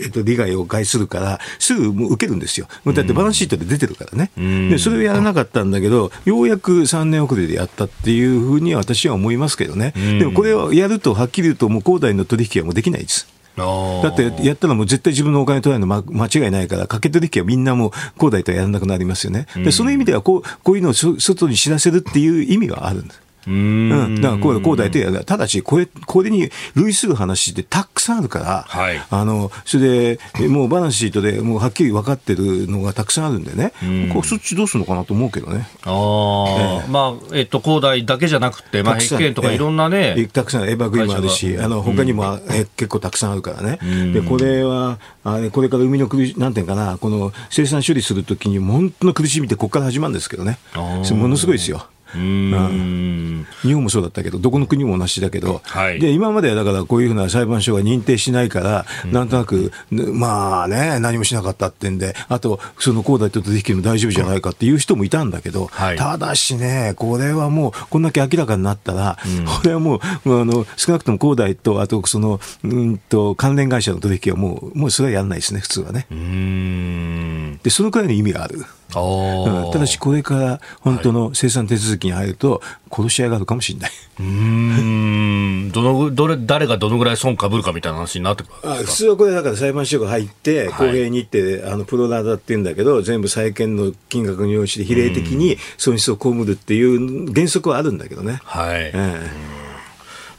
[0.08, 2.66] っと、利害を害するから、すぐもう受けるんですよ。
[2.86, 4.30] だってバランスシートで出てるからね。
[4.36, 9.92] で、それをやらなかったんだけど、ようやく3年遅れでやったっていうふうには私は思いますけどね。
[10.18, 13.28] でもこれをやると、はっきり言うと、もう恒大の取引はもうできないです。
[13.56, 19.46] だってやったらもう絶対自分のお金取られるのま間違いないから、かけ取引はみんなもう、恒大とはやらなくなりますよね。
[19.56, 23.20] でその意味ではこう、こういうのをそ外に知らせるっていう意味はあるんです。
[23.48, 25.24] うん、だからこう、恒大とやる。
[25.24, 29.02] ただし、これ、これに類する話ってたくさんあるから、はい。
[29.10, 33.72] あの、それで、えもうバランスシートでもうはっきり分かってるのがたくさんあるんでね、
[34.12, 35.66] こうそっちどうするのかなと思うけどね。
[35.84, 43.78] ああ、まあ、えっと、恒大だけじゃなくて、まあ、とかいろんなええね、たくさんエバーグリーンもある会し、あの他にも、え結構たくさんあるからね、
[44.12, 51.86] でこれはあれこれから生みの苦しなんていうかな、この生産処理するときに、本当の苦しみってここから始まるんですけどね、ものすごいですよ。
[52.14, 53.46] うん。
[53.62, 69.18] 日本もそうだったけど、どこの国も同じだけど、はいで今まではだからこういうふうな裁判所が認定しないから、なんとなく、ねまあね、何もしなかったってんで、あと、その恒大と取引も大丈夫じゃないかっていう人もいたんだけど、はいただしね、これはもう、こんだけ明らかになったら、
[69.60, 70.00] これはもう、
[70.40, 76.06] あの少なくとも恒大と、あとその、うんと関連会社の取引はもう、もうそれはやらないですね、普通はね。
[76.10, 77.60] うん。
[77.62, 78.64] で、そのくらいの意味がある。
[78.90, 83.90] ただし、これから本当の生産手続きに入ると、殺し合いがあるかもしれない。
[84.18, 85.70] うーん。
[85.72, 88.92] どのぐ、どれ、誰がどのぐらい損かぶるかみたいな話になってくるあわけですか？
[88.92, 90.88] 普通はこれだから裁判所が入って、はい。
[90.88, 98.40] 公平にって、あのプロラダって言うんだけど、全部債権の金額に応じて比例的に損失を被るっていう原則はあるんだけどね。
[98.44, 98.84] はい。
[98.84, 99.30] ええ。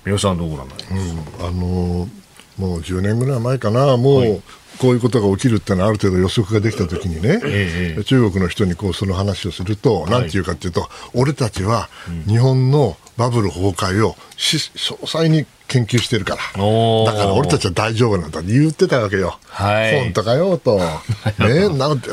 [0.05, 1.45] 皆さんどうご覧になります？
[1.45, 2.09] あの
[2.57, 4.41] もう10年ぐらい前かな、もう、
[4.79, 11.89] こういうことが起きるってのはある程度予測ができたときにね、ええ中国の人にこうその話をすると、なんていうかっていうと、俺たちは
[12.27, 19.37] 日本のバブル崩壊をし詳細に研究してるから、だから俺たちは大丈夫なんだって言ってたわけよ。
[19.47, 20.03] はい。
[20.03, 20.79] 本当かよと。
[21.39, 22.09] ね、なんて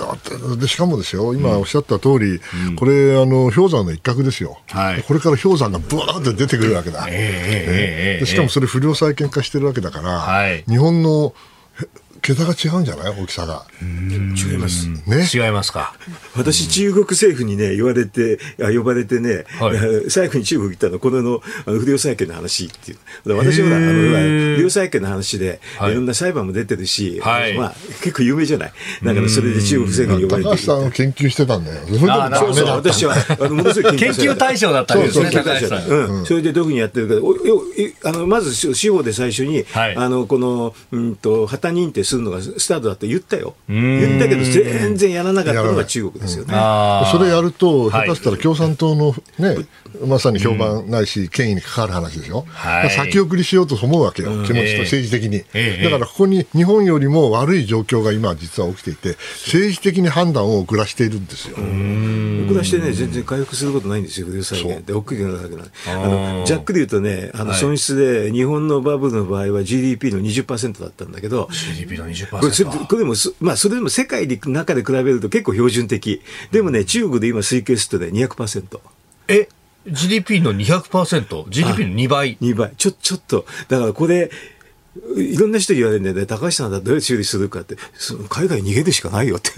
[0.58, 2.40] で、しかもですよ、今おっしゃった通り、
[2.76, 4.58] これ、あの、氷山の一角ですよ。
[4.70, 5.02] はい。
[5.04, 7.06] これから氷山がブワーって出てくるわけだ。
[7.08, 10.64] ええええええでしかもそれ不良債権化してるわけだから、はい。
[10.68, 11.55] 日本のへ
[12.26, 13.14] 桁が違うんじゃない？
[13.22, 13.62] 大きさが。
[13.80, 14.88] 違います。
[14.88, 15.28] ね？
[15.32, 15.94] 違いますか。
[16.34, 23.36] 私、中国政府にね、言われて、あ呼ばれてね、はいえー 最後に中国行ったの、これのあの不良債権の話っていう。
[23.36, 23.86] 私ほら、あの
[24.56, 28.72] 不良債権の話で、はいい、ろんな裁判も出てるし、はいまあ、結構有名じゃない？
[29.04, 30.50] だからそれで中国政府に呼ばれて。
[30.50, 31.80] 高橋さんは研究してたんだよ。
[31.86, 32.92] それでもあーなるほどダメだった。
[32.92, 35.86] 私は、あの、ものすごい研究対象だったんですね、そうそう高橋さん。
[35.88, 43.72] うん、それでどういうふうにやってるか、およいあのまず司法で最初に、はいあのこの、うんと、旗認定するのがスタートだって言ったよ、ん。
[43.72, 46.54] 言ったけど、全然やらなかったのが中国ですよね。
[47.12, 48.08] それやると、はい。
[48.08, 49.66] 下手したら共産党のね、
[50.06, 52.90] まさに評判ないし、権威に関わる話でしょ、はい。
[52.90, 55.84] 先送りしようと思うわけよ、気持ちと政治的に、ええ。
[55.84, 61.56] だからここに日本よりも悪い状況が今、実は起きていて、政治的に判断を遅らしているんですよ。
[62.46, 64.82] 遅らしてね、全然回復することないんですよ、不良債で。
[65.86, 67.60] あのざっくり言うとね、あのはい。
[67.60, 72.40] 損失で、日本のバブルの場合は GDP の20%だったんだけど、GDP の20%。
[72.40, 78.80] これそれこれでもそ、まあ、それでも世界の中で比べると結構標準的、でもね、中国で今推計するとね、200%。
[79.28, 79.48] え、
[79.86, 82.72] GDP の 200%?GDP の2倍？2倍。
[82.76, 84.30] ちょ、ちょっと、だからこれ、
[85.16, 89.50] いろんな人に言われるんだよね、高橋さんだったらどうやって修理するかって、その海外に逃げるしかないよって。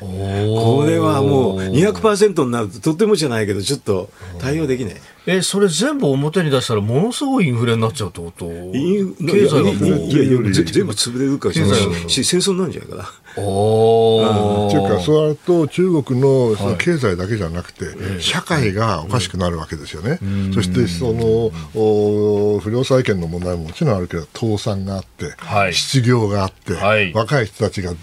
[0.00, 4.94] これはもう200%になると、とってもじゃないけど、ちょっと対応できない。
[5.26, 8.46] え、それ全部表に出したらものすごいインフレになっちゃうってこと？
[8.46, 9.74] 経済がもう。
[9.74, 13.10] いやいやいや、ぜ全部潰れるから、経済がし戦争になるんじゃないかな。
[13.36, 15.00] おというか、ー。
[15.00, 20.20] そうなると中国のその経済だけじゃなくて、社会がおかしくなるわけですよね、
[20.52, 27.96] そしてそのお不良債権の問題ももちろんあるけど、倒産があって、はい失業があって、はい若い人たちが、うん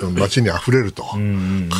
[0.00, 1.04] うん街に溢れると、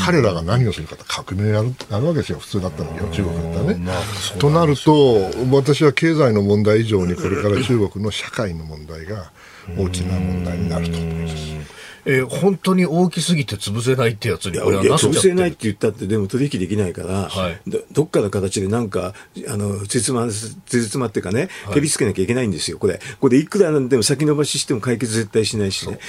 [0.07, 3.90] 彼らが何をするかって革命やるやるわけですよ、普通だったのに、中国だったらね。
[4.39, 9.31] となると、私は経済の問題以上に、これから中国の社会の問題が
[9.77, 11.81] 大きな問題になると思います。
[12.07, 19.15] え、本当に大きすぎて潰せないってやつにいや、これはいなっちゃってや潰せないって言ったって、でも取引できないから、はいどどっかの形でなんか、
[19.49, 23.01] あの、つつま、つつまっていうかね、蹴りつけなきゃいけないんですよ、これ。
[23.21, 25.95] これいくらなんでも先延ばししても解決絶対しないしね。
[25.95, 26.01] で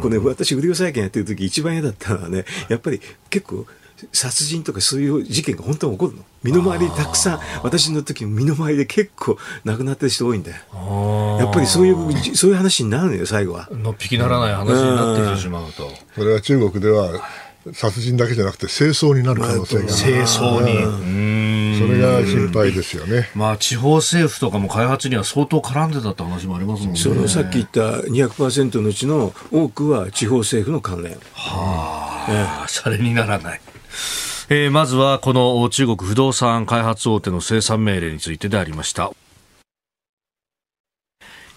[0.00, 3.66] これ、私、不良債権やってる時一番嫌だったのはね、やっぱり結構、
[4.12, 6.22] 殺人とかそういう事件が本当に起こるの？
[6.42, 10.56] 身の回りたくさん私の時身の回りで結構亡くなってる人多いんだよ
[11.40, 13.68] やっぱりそういうそういう話になるのよ最後は。
[13.72, 17.20] のっぴきならない話になってきてしまうと、これは中国では
[17.72, 19.86] 殺人だけじゃなくて清掃になる可能性が。
[19.86, 21.54] 清掃に。
[21.74, 26.98] それが心配ですよね、まあ、地方政府とかも開発には相当絡んでたって話もありますもんね。
[27.00, 31.14] そのさっき言った200%のうちの多くは地方政府の関連。
[31.32, 33.60] はあ、ええ、シャレにならない
[34.50, 39.12] えー、まずはこの中国不動産開発大手の生産命令についてでありました。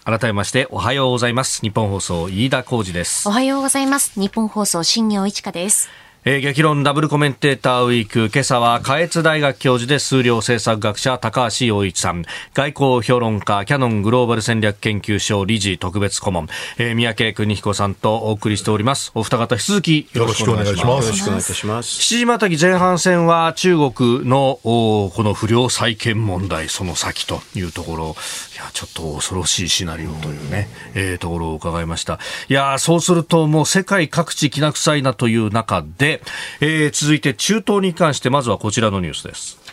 [0.05, 1.61] 改めましておはようございます。
[1.61, 3.27] 日本放送飯田浩二です。
[3.27, 4.17] おはようございます。
[4.17, 5.89] 日本放送新業一華です。
[6.29, 8.29] えー、激論ダブルコメンテーターウィーク。
[8.33, 12.25] 今朝は下越大学教授で数量政策学者高橋洋一さん。
[12.53, 16.47] 外交評論家キャノングローバル戦略研究所理事特別顧問、
[16.79, 19.13] えー、三宅邦彦さんとお送りしております。
[19.15, 21.05] お二方引き続きよろしくお願いします。
[21.05, 22.01] よろしくお願いいたします。
[22.01, 28.15] 7時またぎ前半戦は中国のこの不良債権問題その先というところ。
[28.53, 32.19] いやちょっと恐ろしいシナリオというね、えー、ところを伺いました。
[32.49, 36.16] いやそうするともう世界各地きな臭いなという中で
[36.61, 39.67] えー、続いて中東に関してまずはこちらのニュースです。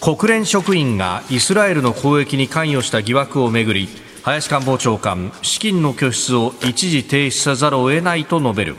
[0.00, 3.86] 国連職員がイスラエルの攻撃に関与した疑惑をめぐり
[4.22, 8.76] 林官房長官資金の拠出を一時停止せざるを得ないと述べる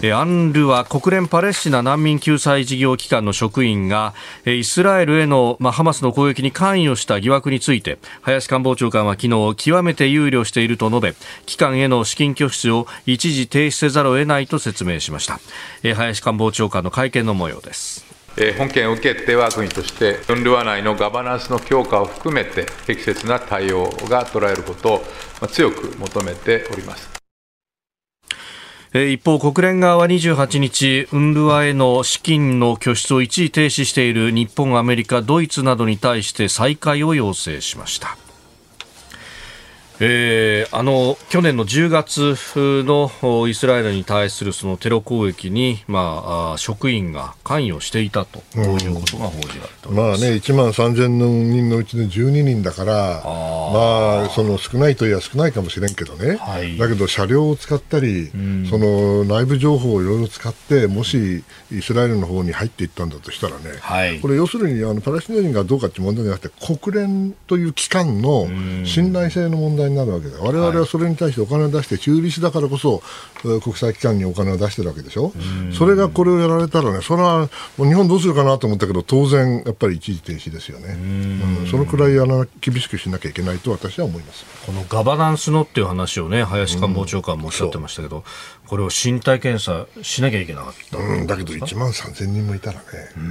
[0.00, 4.14] アンルは国連パレスチナ難民救済事業機関の職員が
[4.46, 11.14] イスラエルへの、ハマスの攻撃に関与した疑惑について林官房長官は昨日極めて憂慮していると述べ
[11.46, 15.40] 機関への資金拠出を一時停止せざるを得ないと説明しました
[15.96, 18.06] 林官房長官の会見の模様です
[18.56, 25.02] 本件を受けて我が国として、ウンルワ内のガバナンスの強化を含めて、適切な対応が取られること
[25.42, 27.17] を強く求めております。
[28.94, 38.16] 一方、国連側は28日、ウンルワへの資金の拠出を一時停止している日本、アメリカ、ドイツなどに対して再開を要請しました。
[40.00, 42.36] えー、あの去年の10月
[42.84, 48.38] のイスラエルに対するそのテロ攻撃に、まあ、職員が関与していたと。
[48.58, 68.46] いうことが報じられて、うん、まあね、1万3000人のうちの12人だから、あまあ、その少ないといえば少ないかもしれんけどね、はい、だけど車両を使ったり、うん、その内部情報をいろいろ使って、もしイスラエルの方に入っていったんだとしたらね、はい、これ、要するにあのパレスチナ人がどうかという問題じゃなくて、国連という機関の
[68.84, 70.38] 信頼性の問題になるわけだ。
[70.40, 73.02] 我々はそれに対してお金を出して、中立だからこそ、
[73.60, 75.32] 国際機関にお金を出してるわけでしょ？
[75.72, 80.96] それがこれをやられたらね、それは日本どうするかなと思ったけど、当然、やっぱり一時停止ですよね。
[81.60, 84.44] うん、そのくらいあの厳しくしなきゃいけないと私は思います。
[84.66, 88.24] このガバナンスのっていう話をね、林官房長官もおっしゃってましたけど、
[88.66, 92.84] これを身体検査しなきゃいけなかった、うん、だけど1万3000人もいたらね、
[93.16, 93.22] み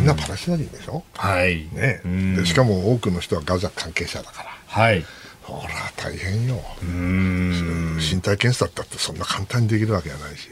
[0.00, 1.04] んなパレスチナ人でしょ？
[1.14, 1.68] はい。
[1.72, 2.02] ね。
[2.36, 4.50] でしかも多くの人はガザ関係者だから。
[4.66, 5.04] はい。
[5.52, 6.60] ほら、大変よ。
[6.82, 10.48] 身体検査だってそんな簡単にできるわけじゃないし、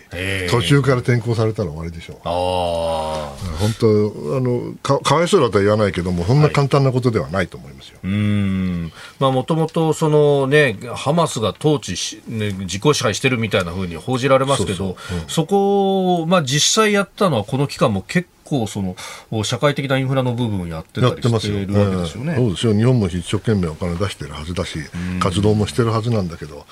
[0.51, 2.17] 途中から転校されたら終わりでしょう。
[2.25, 7.99] あ本当あのか、かわいそうだとは言わないけども、そんな簡単なことではないと思いますよ。
[8.03, 8.93] はい、うん。
[9.19, 14.97] まあ、もともと、そのね、ハマスが統治し、ね、自己支配してるみたいなふうに報じられますけど、
[15.29, 18.97] そ、こを、まあ、実際やったのは、この期間も結構その
[19.45, 22.35] 社会的なインフラの部分をやってたりしてるわけですよね。
[22.37, 22.75] そうですよ。
[22.75, 24.79] 日本も一生懸命お金出してるはずだし、
[25.21, 26.65] 活動もしてるはずなんだけど、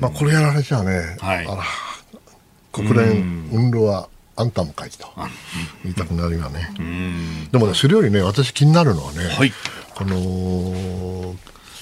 [0.00, 1.62] まあ、これやられちゃね、はい、あら
[2.70, 5.08] 国連、運動はあんたも書いてと
[5.82, 6.70] 言いたくなるよね。
[7.50, 9.52] でもね、それよりね、私気になるのはね、はい、
[9.94, 11.34] この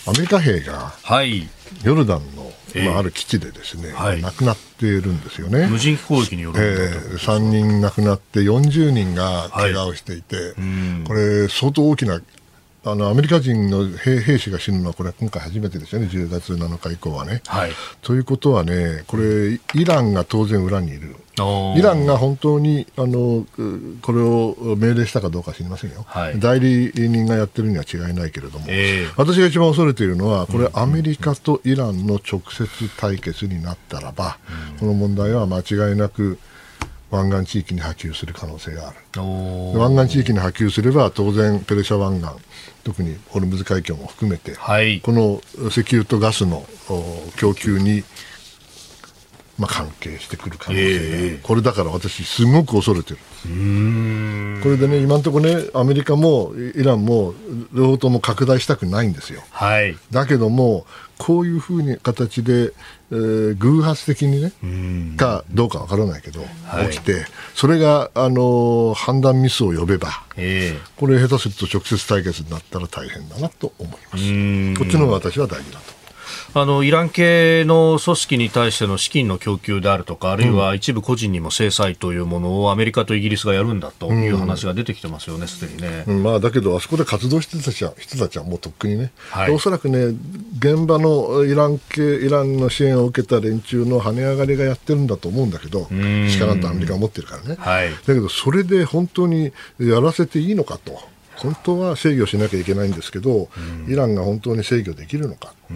[0.07, 1.49] アメリカ兵が、はい、
[1.85, 5.67] ヨルダンのまあ、ある基地でですね、はい、亡くなっているんですよね。
[5.67, 12.21] 無人機攻撃による、えー、3人亡くなって40人が怪我をしていて、はい、これ相当大きな
[12.83, 17.43] あのアメリカ人の兵兵士が死ぬのはこれ今回初めてですよね、10月7日以降はね。
[17.47, 21.17] はい、ということはね、これ、イランが当然裏にいる。
[21.77, 23.47] イランが本当にあの
[24.03, 32.67] これを命令したかどうか知りませんよ、はい、代理人がやってるには違いないけれども、えー、私が一番恐れているのは、これ、アメリカとイランの直接
[32.99, 34.39] 対決になったらば、
[34.73, 36.39] うん、この問題は間違いなく
[37.11, 39.79] 湾岸地域に波及する可能性がある。
[39.79, 42.31] 湾岸地域に波及すれば、当然、ペルシャ湾岸、
[42.85, 46.65] 特にホルムズ海峡も含めて、はい、この石油とガスの
[47.37, 48.05] 供給に
[49.61, 53.19] まあ、関係してくる可能性が、これだから私、すごく恐れてる。
[54.63, 57.35] これでね、今のところね、アメリカもイランも
[57.75, 59.43] 両方とも拡大したくないんですよ。
[59.51, 60.87] はい、だけども、
[61.21, 62.73] こういうふうに形で、
[63.13, 64.53] えー、偶発的にね、
[65.19, 66.41] かどうかわからないけど、
[66.91, 74.79] 起きて、それが、あのー、判断ミスを呼べば、えー、これ、下手すると直接対決になったら大変だなと思います。
[74.79, 76.00] こっちの方が私は大事だと。
[76.53, 86.05] あのイラン系の組織に対しての資金の供給であるとか、あるいは一部個人にも制裁というものをアメリカとイギリスがやるんだという話が出てきてますよね、すでにね。
[86.09, 90.07] うん、まあ、だけど、あそこで活動してた人人たちはもうとっくにね、はい、おそらくね、
[90.59, 95.85] 現場のイラン系、イランの支援を受けた連中の跳ね上がりがやってるんだと思うんだけど、
[96.29, 101.10] しかなんとアメリカが持ってるからね、はい、だけど、それで本当にやらせていいのかと。
[101.43, 103.49] 本当は制御しなきゃいけないんですけど、
[103.89, 105.75] イランが本当に制御できるのか、そ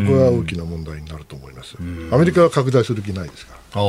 [0.00, 1.76] こが大きな問題になると思います。
[2.12, 3.80] アメリカは拡大する気ないですから。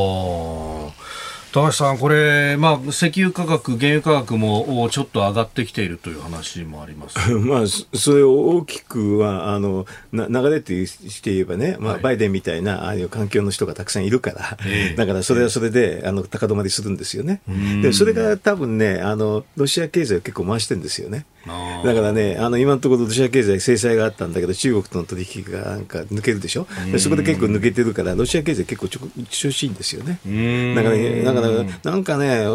[1.55, 7.63] 高橋さん、これ、まあ、石油価格、原油価格もちょっと上がってきているという話もあります、 まあ、
[7.97, 17.39] それを大きくはあのな流れてして言えばね、まあ、はい、バイデンみたいなああいう環境の人がたくさんいるから、えー、 だからそれはそれで、あの高止まりするんですよね。
[17.81, 21.25] でそれが多分ねあの、ロシア経済を結構回してるんですよね。
[21.45, 28.87] だからね、あの今のところロシア経済制裁があったんだけど、中国との取引がなんか抜けるでしょ、でそこで結構抜けてるから、ロシア経済結構
[29.29, 30.19] 調子いいんですよね。
[30.75, 32.45] だから、ね、なんかね、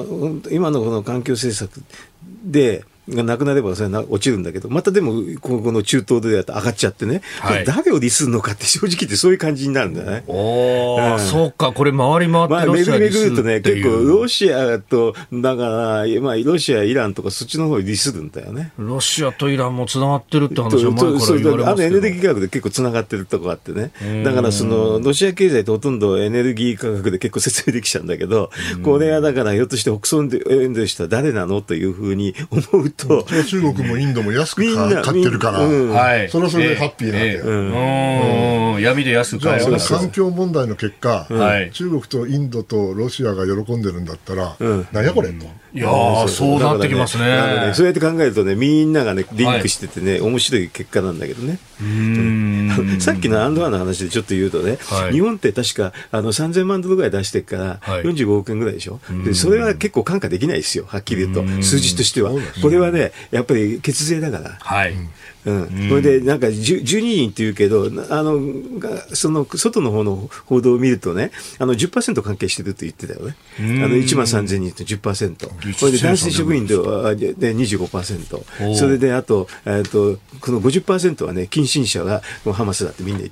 [0.51, 1.83] 今のこの環境政策
[2.45, 2.85] で、
[3.15, 10.25] がなくなればそれな落ちるんだけど、またでも、この中東で上がっちゃってね、はい、誰を利するのかって正直言ってそういう感じになるんだよね。
[10.27, 15.63] おうん、そうか、これ回り回ってロシア巡るとね、結構ロシアと、だか
[16.07, 18.73] ら、まあ、ロシア、イランとかそっちの方に利するんだよね。
[18.79, 21.11] ロシアとイランもつながってるって話は前から。
[21.41, 23.93] 言われますあのエネルギー価格で結構つながってるとこあってね。
[24.25, 28.51] だからその、ロシア経済ってほとんどエネルギー価格で結構説明できちゃうんだけど、
[28.83, 31.61] これはだからひょっとして北宋エンドした誰なの？
[31.61, 33.25] というふうに思うと。
[33.25, 34.63] 中国もインドも安く
[35.03, 37.45] 買ってるから、はい、それはそれでハッピーなんだよ。
[37.47, 38.77] え。
[38.77, 39.77] ー、闇で安く買える。
[39.79, 41.27] 環境問題の結果、
[41.73, 44.57] 中国とインドとロシアが喜んでるんだったら、
[44.93, 45.05] なん。
[45.05, 45.47] やこれと。
[45.73, 45.89] いや
[46.29, 47.25] そうなってきますね。
[47.69, 47.75] ね。
[47.75, 51.59] そうやって考えるとね、みんながね、リンクしててね、はい、面白い結果なんだけどね。
[52.99, 59.01] さっきのアンドワンの話でちょっと言うとね、はい、日本って確かあの3000万ドルぐらい出してから、45億円ぐらいでしょ。
[59.25, 61.63] で、それは結構看過できないですよ、はっきり言うと。
[61.63, 62.33] 数字としては。
[62.61, 64.57] これはね、やっぱり血税だから。
[64.61, 64.95] はい。
[65.47, 68.39] うん、それでなんか12人っていうけど、あの
[69.15, 82.21] その外の方の報道を見るとね、あの10%関係してるって言ってたよね、あの1万3000人と10%、それで男性職員ではで25%、それであと,、えーと、この50%はね、近親者が
[82.53, 83.25] ハマスだってみんな、う。
[83.25, 83.31] ん、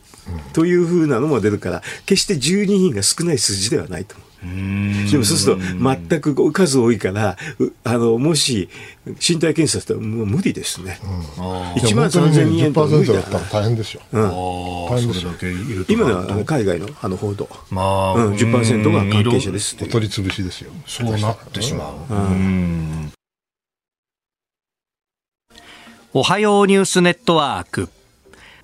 [0.54, 4.27] というふうなのも出るから、決して12人が少ない数字ではないと思う。
[4.40, 7.36] でもそうすると全く数多いから
[7.82, 8.68] あのもし
[9.06, 11.20] 身体検査したらもう無理ですね、うん、
[11.72, 13.40] 1万3000人円と無理だったら。
[13.50, 15.32] 大変ですよ、うん、大変ですよ
[15.88, 20.70] 今のは海外のあの報道、まあうん、10%が関係者ですお取り潰しですよ。
[20.86, 23.12] そうなってしまう、うん。
[26.14, 27.88] おはようニュースネットワーク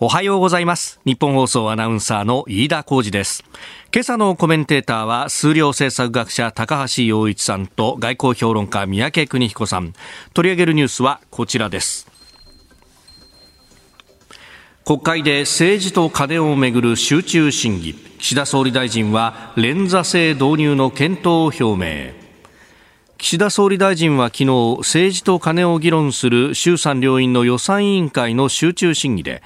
[0.06, 1.00] おはようございます。
[1.06, 3.42] 日本放送アナウンサーの飯田浩二です。
[3.90, 9.94] 今朝のコメンテーターは数量政策学者高橋洋一さんと外交評論家三宅邦彦さん。
[10.34, 12.06] 取り上げるニュースはこちらです。
[14.84, 17.94] 国会で政治と金をめぐる集中審議。
[18.18, 22.24] 岸田総理大臣は連座制導入の検討を表明。
[23.16, 29.42] 岸田総理大臣は昨日政治と金を議論する衆参両院の予算委員会の集中審議で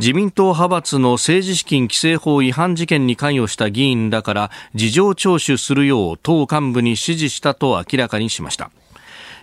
[0.00, 8.70] 自民党派閥の政治資金規正法違反事件に関与した議員らから事情聴取するよう党幹部に指示したと明らかにしました。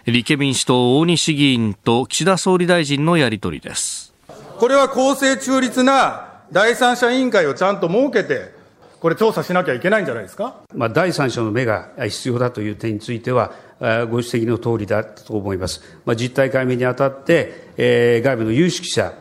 [0.07, 4.15] 立憲民主党大西議員と岸田総理大臣のやり取りです。
[4.57, 8.56] これは公正中立な第三者委員会をちゃんと設けて
[8.99, 13.85] これ調査しなきゃいけないんじゃないですか、まあ、第三者の目が必要だという点についてはご
[14.21, 15.81] 指摘の通りだと思います。
[16.05, 19.13] まあ、実態解明にあたって、えー、外部の有識者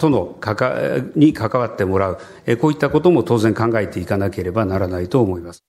[0.00, 0.74] とのかか
[1.14, 5.62] に関わってもらう、えー、こういったことも当然考えていかなければならないと思います。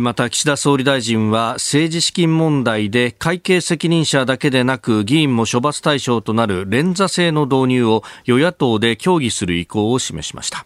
[0.00, 10.64] また岸田総理大臣は政治資金問題で会計責任者だけでなく議員も処罰対象となる連座制の導入を与野党で協議する意向を示しました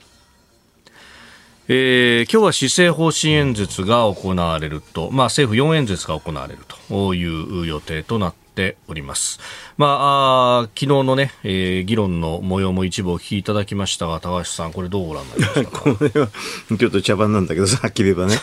[1.71, 9.39] えー、今日は施政方針演説が行われると、まあ、政府4演説が行われるという予定となってっております。
[9.77, 15.81] まあ、あ昨日のね、えー、議論の模様も一部お聞きいただきましたが、高橋さん、これどうご覧になりましたか？
[15.95, 16.29] これは、
[16.77, 18.41] ちょっと茶番なんだけどさ、っきり言えばね。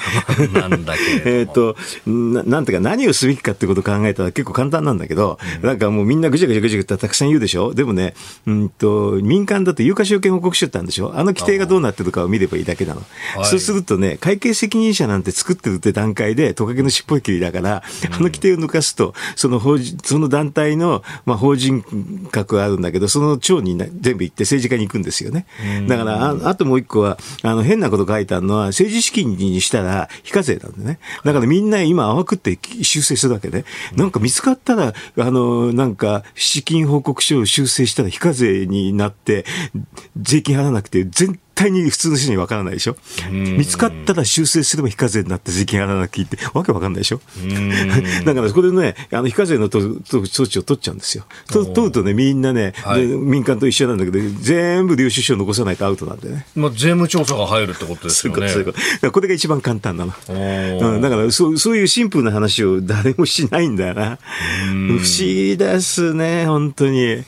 [0.54, 7.74] なんだけ えっとな、なんていうか、何をすべきかってことを考えたら結構簡単なんだけど、うん、なんかもうみんなぐちゃぐちゃぐちゃぐちゃたくさん言うでしょ？
[7.74, 8.14] でもね、
[8.48, 11.12] うんと、民間だと有価証券報告書ってあるんでしょ？
[11.14, 13.02] あの規定がどうなってるかを見ればいいだけなの。
[13.44, 21.82] そうするとね、会計責任者なんて作ってるって段階で、トカゲの尻尾切りだから、うん、あの規定を抜かすと、その法人、その団体の、まあ、法人
[22.32, 25.48] 格があるんだけど、その長に全部行って政治家に行くんですよね。
[25.88, 31.00] だからあ、あともう一個は、あの、変なこと書いてあるのは、政治資金にしたら非課税なんでね。
[31.24, 33.66] だからみんな今淡くって修正するわけね。
[33.96, 39.46] なんか見つかったら、あの、なんか、資金報告書を修正したら非課税になって、
[40.22, 42.98] 税金払わなくて、全対に普通の人にわからないでしょ？
[43.32, 47.22] 見つかったら修正すれば非課税になって税金払わなきゃいって、わけわかんないでしょ？
[48.26, 51.26] だからそこでね、あの非課税の措置を取っちゃうんですよ。
[51.48, 56.46] と取るとね、みんなね、はい、民間と一緒なんだけど、全部領収書を残さないとアウトなんでね。
[56.56, 58.50] まあ、税務調査が入るってことですよね。
[58.50, 59.12] そういうこと。
[59.12, 60.14] これが一番簡単なの。
[60.30, 64.20] うん、だからそう、そういうシンプルな話を誰もしないんだよな。
[64.68, 67.24] 不思議ですね、本当に。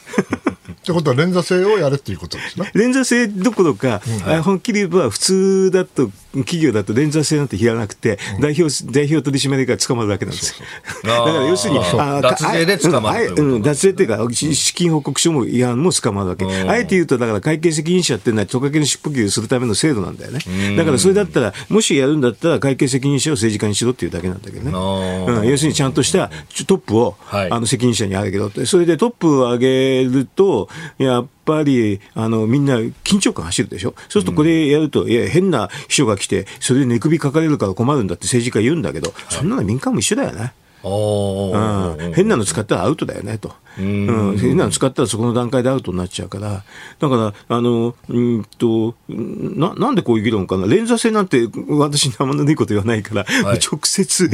[0.88, 2.72] ってことは連座制をやれっていうことですね。
[2.74, 10.66] 連座制どころか、うん、本気で言えば普通だと企業だと連座制なんてやらなくて、うん、代表代表取締役が捕まるだけなんですよ。
[11.04, 16.46] だから要するに、あ脱税で捕まるうん、脱税っていうか、資金報告書も違反も捕まるわけ。
[16.46, 20.40] あえて言うと、だから会計責任者っていうのは、トカゲの尻尾切りするための制度なんだよね。
[20.78, 24.72] だからそれだったら、もしやるんだったら、会計責任者を政治家にしろっていうだけなんだけどね。
[24.72, 26.32] うん、要するにちゃんとした
[26.66, 28.66] トップを、はい、あの責任者にあげろって。
[28.66, 40.54] それでトップを上げると、やっぱりあのみんな緊張感走るでしょ、そうするとこれやると、いや、変な秘書が来て、それで寝首かかれるから困るんだって政治家言うんだけど、そんなの民間も一緒だよね。
[40.84, 43.54] うん、変なの使ったらアウトだよねと。
[43.80, 46.64] うん、変なの使ったらそこの段階でアウトになっちゃうから、
[47.00, 50.66] だから、あの、うんと、な、なんでこういう議論かな。
[50.66, 54.30] 連座制なんて私生のいいこと言わないから、はい、直接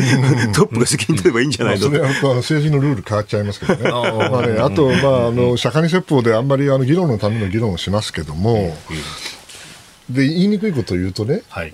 [0.54, 3.90] トップが責任取ればいいんじゃないの、まあ、それは政治のルール変わっちゃいますけどね。
[3.90, 8.74] まあね、あと、まあ、あの、釈迦に説法であんまりあの議論のための議論をしますけども、
[10.10, 11.74] で言いにくいことを言うとね、はい、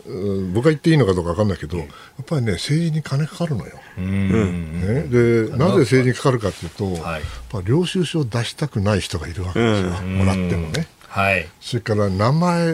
[0.53, 1.87] 僕が言っていいのかどうか分かんないけど、やっ
[2.25, 3.79] ぱりね、政治に金かかるのよ。
[3.97, 10.87] ね、でなぜ政治にかかるかというと、はい、やっぱ領収書を出したくない人がいるわけですよ、もらってもね。
[11.07, 12.73] はい、それから名前、あ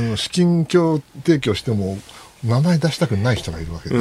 [0.00, 1.98] の資金供提供しても、
[2.44, 3.98] 名前出したくない人がいるわけで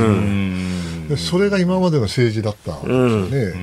[1.17, 3.55] すよ、それが今までの政治だったんですよね、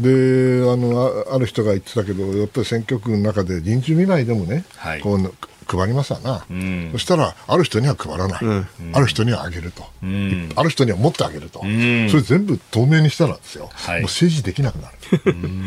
[0.00, 5.32] であのある人が言ってたけどやっぱり選挙区の中で人事見ないでもね、はい、こう
[5.70, 14.96] 配りますわな、うん、そしたらある人には配らない、うん、ある人にはあげると、うん、ある人には持ってあげると、それ全部透明にしたらですよ、はい、もう政治できなくなる。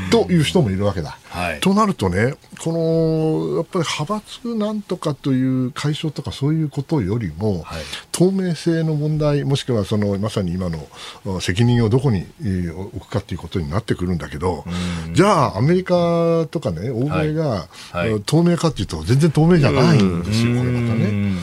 [0.09, 1.17] という人もいるわけだ。
[1.29, 7.81] はい、となるとね、このやっぱり派閥なんとかという解消とかそういうことよりも、はい、
[8.11, 14.63] 透明性の問題、もしくはそのまさに今の責任をどこに置くかということになってくるんだけど、
[15.13, 17.67] じゃあ、アメリカとかね、欧米が、
[18.25, 21.33] 透明かというと、全然透明じゃないんですよ、これまたね。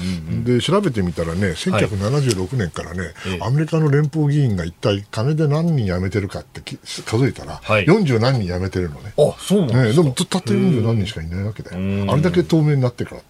[0.44, 9.12] で調べてみたらね、1976年からね、アメリカの連邦議員が一体金で何人辞めてるかって数えたら、はい、40何人辞めてるのね。
[9.18, 12.12] あそうなんですか、ね、でもたった40何人しかいないわけだよ。
[12.12, 13.22] あれだけ透明になってからっ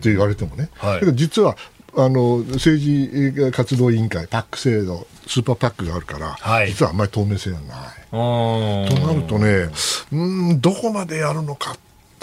[0.00, 0.70] て言われてもね。
[0.74, 1.56] はい、だ実は
[1.98, 8.06] あの政治活動委員会、パック制度、スーパーパックがあるから、はい、実はあんまり透明性がない。
[8.10, 9.68] となるとね、
[10.12, 11.76] うんどこまでやるのか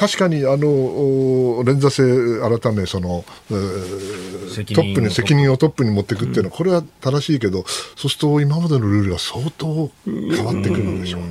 [0.03, 2.03] 確かにあの連座制
[2.41, 7.63] 改めそのトップに責任をトップに持っていくっていうのは、これは正しいけど
[7.95, 11.27] そうすると今までのルールが相当変わってくるんでしょうね。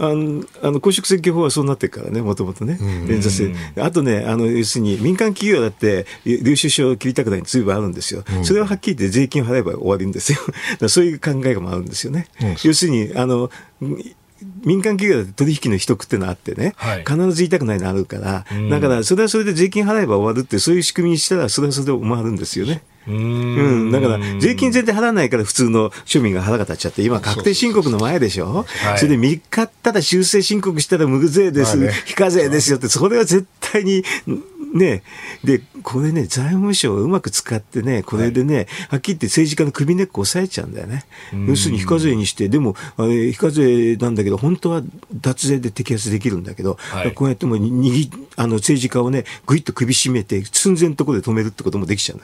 [0.00, 3.54] あのあの公職選挙法はそうなってるからねもともとね連座制。
[3.76, 10.40] あとねあの要するに民間企業だって領収書を切りたくないにずいぶんあるんですよ、それははっきり言って税金を払えば終わりんですよ。
[10.88, 12.26] そういう考えがもあるんですよね。
[12.64, 13.48] 要するにあの
[14.64, 22.82] 民間企業で取引の秘匿ってのあってね、はい、必ず言いたくないのあるから、だからそれはそれで税金払えば終わるって、そういう仕組みにしたら、それはそれで回るんですよね。
[23.08, 34.04] うん、だから、税金全然払わないから普通の庶民が腹が立っちゃって、今、確定申告の前でしょ、それで3日ったら修正申告したら無税です、まあね、非課税ですよって、それは絶対に
[34.74, 35.02] ね、
[35.44, 41.06] で、これね、財務省をうまく使ってね、これでね、はい、はっきり言って政治家の首根っこ押さえちゃうんだよね。
[41.46, 44.82] 要するに非課税にして、でも、あれ非課税なんだけど、本当は
[45.14, 52.18] 脱税で摘発できるんだけど、はい、こうやっても握あの政治家をね、ぐいっと首絞めて、寸前のところで止めるってこともできちゃう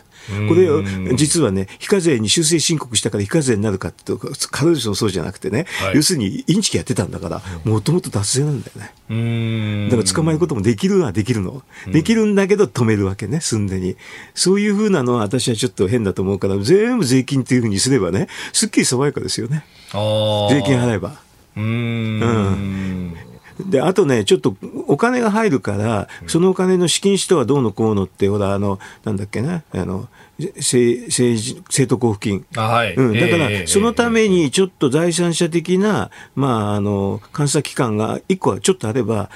[0.49, 0.68] これ、
[1.14, 9.89] 実はね、非課税に修正申告したから非課税になるかって、必ずしもそうじゃなくてね、はい、要するにインチキやってたんだから、もともと脱税なんだよね。
[9.91, 11.62] だから捕まえることもできるのはできるの。
[11.87, 13.97] できるんだけど止めるわけね、すんでに。
[14.35, 19.64] そういうふうなのは私はちょっと変だと思うから、全部税金っていうふうにすればね、すっきり爽やかですよね。
[19.93, 21.20] 税金払えば。
[21.57, 23.14] うん。
[23.61, 24.57] で、あとね、ちょっと
[24.89, 30.09] お金が入るから、そのお金の資金使途はどうのこうのって、ほら、あの、なんだっけな、あの、
[30.39, 32.95] 政政政党交付金、はい。
[32.95, 39.30] うん、だから、そのためにちょっと第三者的な、まあ、あの監査機関が1個はちょっとあれば、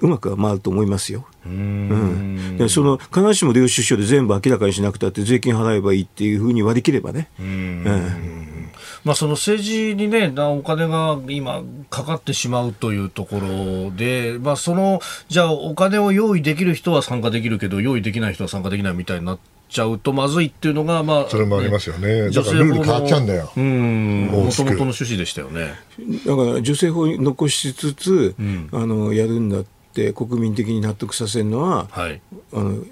[0.00, 1.26] うまくは回ると思いますよ。
[1.46, 7.28] うん、うん、その必ずしも領収書で全部明らかにしなくたって税金払えばいいっていうふうに割り切ればね。
[7.38, 8.50] うん、うん。
[9.04, 19.59] まあ、その政治に、ね、お金が今、かかってしまうというところで、まあ、そのじゃあ、お金を用意できる人は参加できるけど、用意できない人は参加できないみたいになって。
[19.70, 25.74] ちゃうとまずいっていうのが、まあ、それもありますよね、だからルール変わっちゃうんだよ、もともとの趣旨でしたよね。
[26.26, 29.64] だから女性法に残しつつ、うん、あのやるんだっ
[29.94, 32.20] て国民的に納得させるのは、はい、
[32.52, 32.84] あの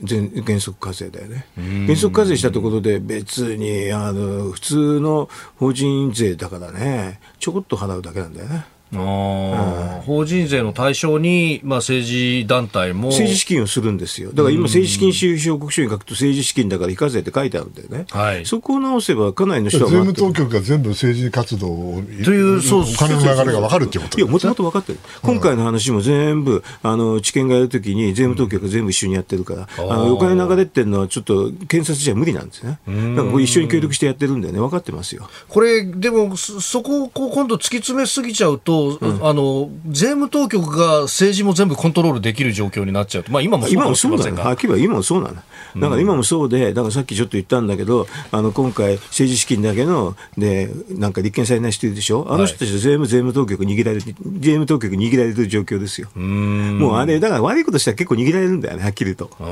[0.44, 1.46] 原則課税だよね。
[1.86, 8.64] 原則課税したところで別にあの普通の法人税だからねちょこっと払うだけなんだよね。
[8.94, 13.08] あ法人税の対象に、まあ、政治団体も。
[13.08, 35.28] 政治資金をするんですよ、だから今、政治資金収支報告書に書くと、政治資金だから非課税って書いてあるんだよね、はい、そこを直せば、かなりの人は税務当局が全部政治活動を、というそうお金の流れが分かるっていうこといや、もともと分かってる、今回の話も全部、あの知見がやるときに、税務当局が全部一緒にやってるから、あのお金流れってるのは、ちょっと検察じゃ無理なんですね、だからこれ一緒に協力してやってるんだよね、分かってますよ。
[35.48, 44.44] これ、でも、そこをこう今度突き詰めすぎちゃうと、うん、あの税務当局が政治も全部コントロールできる状況になっちゃうと、まあ、今もそうかもしれませんが。
[44.44, 45.34] はっきり今もそうなの。
[45.76, 56.08] だから今もそうで、だからさっきちょっと言ったんだけど、あの今回、政治資金だけの、で、なんか立件されない人いるでしょ、あの人たち税務、税務当局握られる、税務当局握られる状況ですよ。
[56.14, 59.30] もうあれ、だから悪いことしたら結構握られるんだよね、はっきりと。
[59.40, 59.44] う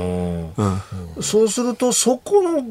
[1.21, 2.65] ん、そうすると、そこの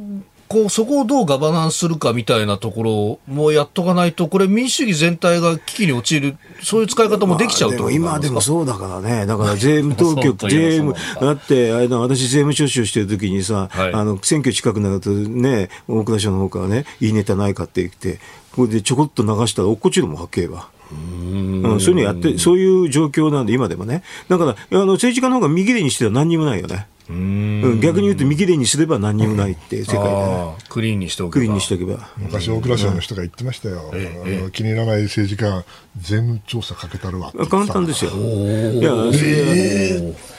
[0.48, 18.20] こう、そこをどうガバナンスするかみたいなところもやっとかないと、これ、民主主義全体が危機に陥る、そういう使い方もできちゃうと、まあ、今でもそうだからね、だから税務当局、 税務、だって、あれだ、私、税務徴収してるときにさ、はい、あの、選挙近くなるとね、大蔵省の方からね、いいネタないかって言って、
[18.56, 20.70] これでちょこっと流したら、落っこちるもん、はっけえば。
[20.92, 24.04] うん、そういうのやって、そういう状況なんで、今でもね。
[24.30, 26.88] だから、あの政治家の方が右手にしては何にもないよね。
[27.10, 27.80] うん。
[27.82, 31.34] 逆に言うと、右手にすれば何にもないって世界で、ね、クリーンにしておけば。
[31.34, 32.10] クリーンにしておけば。
[32.18, 35.64] 昔、大蔵省の人が言ってましたよ、ええ、気に入らない政治家、
[35.98, 38.12] 税務調査かけたるわ簡単ですよ。
[38.12, 40.35] いや、えー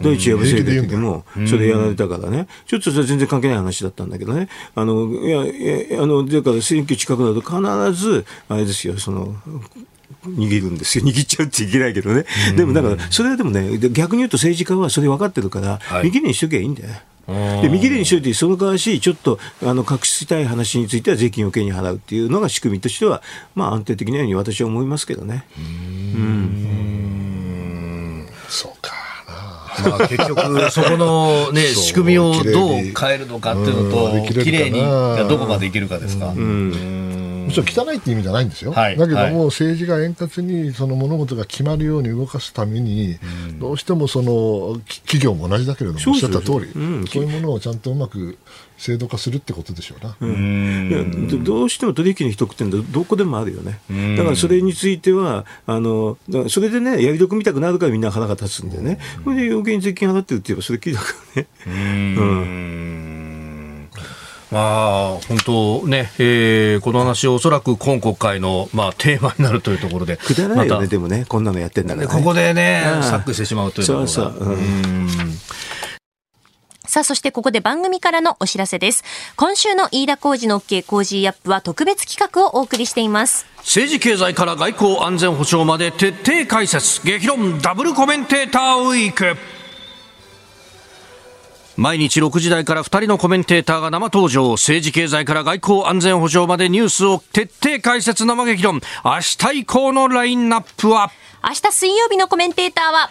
[0.00, 9.36] 第一夜部制度の時も、それやられたからね、ちょっとそれ全然関係ない話だったんだけどね、あの、いや、いやあの、だから選挙近くなると必ず、あれですよ、その、
[10.26, 11.04] 握るんですよ。
[11.06, 12.24] 握っちゃうっていけないけどね。
[12.56, 16.88] でもだから、それはでもね、逆に言うと政治家はそれ分かってるから、はい、右にしときゃいいんだよ。
[17.62, 23.22] で右手にしといて、その代わし、ちょっとあの隠したい話については税金を余計に払うっていうのが仕組みとしては、
[23.54, 25.44] まあ、安定的なように私は思いますけどね。
[25.56, 26.79] うん。
[29.88, 34.80] まあ、結局、そこの、ね、仕組みをどう変えるのかっていうのと、きれいに
[35.28, 36.28] どこまでいけるかですか。
[36.28, 36.99] うん
[37.50, 43.18] もちろん汚いっていう意味じゃないんですよ、はい、だけども、政治が円滑にその物事が決まるように動かすために、
[43.58, 48.38] どうしてもその企業も同じだけれども、おっしゃった通り、うん、そういうものをちゃんとうまく
[48.78, 53.80] 制度化するってことでしょうな、うん、いやどうしても取引の秘匿ってどこでもあるよね、
[54.16, 56.16] だからそれについては、あの
[56.48, 61.48] それでね、やり得みたくなるからみんな腹が立つんでね、それで余計に税金払ってるって言えば、それきりだからね。
[61.66, 63.19] うん
[64.50, 70.16] まあ、本当ね、えー、この話、おそらく今国会の、まあ、テーマになるというところで。
[70.16, 74.48] くだらないよね、でもね、こんなのやってんだから、ね、ここでね、サックしてしまうというところそうそう。
[74.48, 75.08] うん
[76.90, 79.04] さあ、そしてここで番組からのお知らせです。
[79.36, 83.46] 今週の飯田浩二の OK 工事アップは特別企画をお送りしています。
[83.58, 89.36] 政治経済から外交安全保障まで徹底解説、激論ダブルコメンテーターウィーク。
[91.80, 94.50] 毎日6時台から2人のコメンテーターが生登場。
[94.50, 98.82] 政治経済から外交安全保障までニュースを徹底解説生激論。
[99.02, 101.10] 明日以降のラインナップは？
[101.42, 103.08] 明日水曜日のコメンテーターは？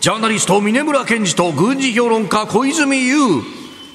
[0.00, 3.40] ジャーナリスト峰村健二と軍事評論家小泉悠。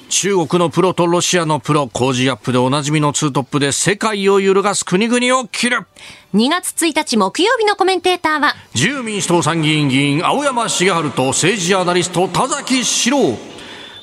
[0.08, 5.86] 中国のプロとロシアのプロ、工事アップでおなじみのツートップで世界を揺るがす国々を切る。
[6.32, 13.36] 2月1日木曜日のコメンテーターは、自由民主党参議院議員、青山茂春と政治ジャーナリスト、田崎史郎。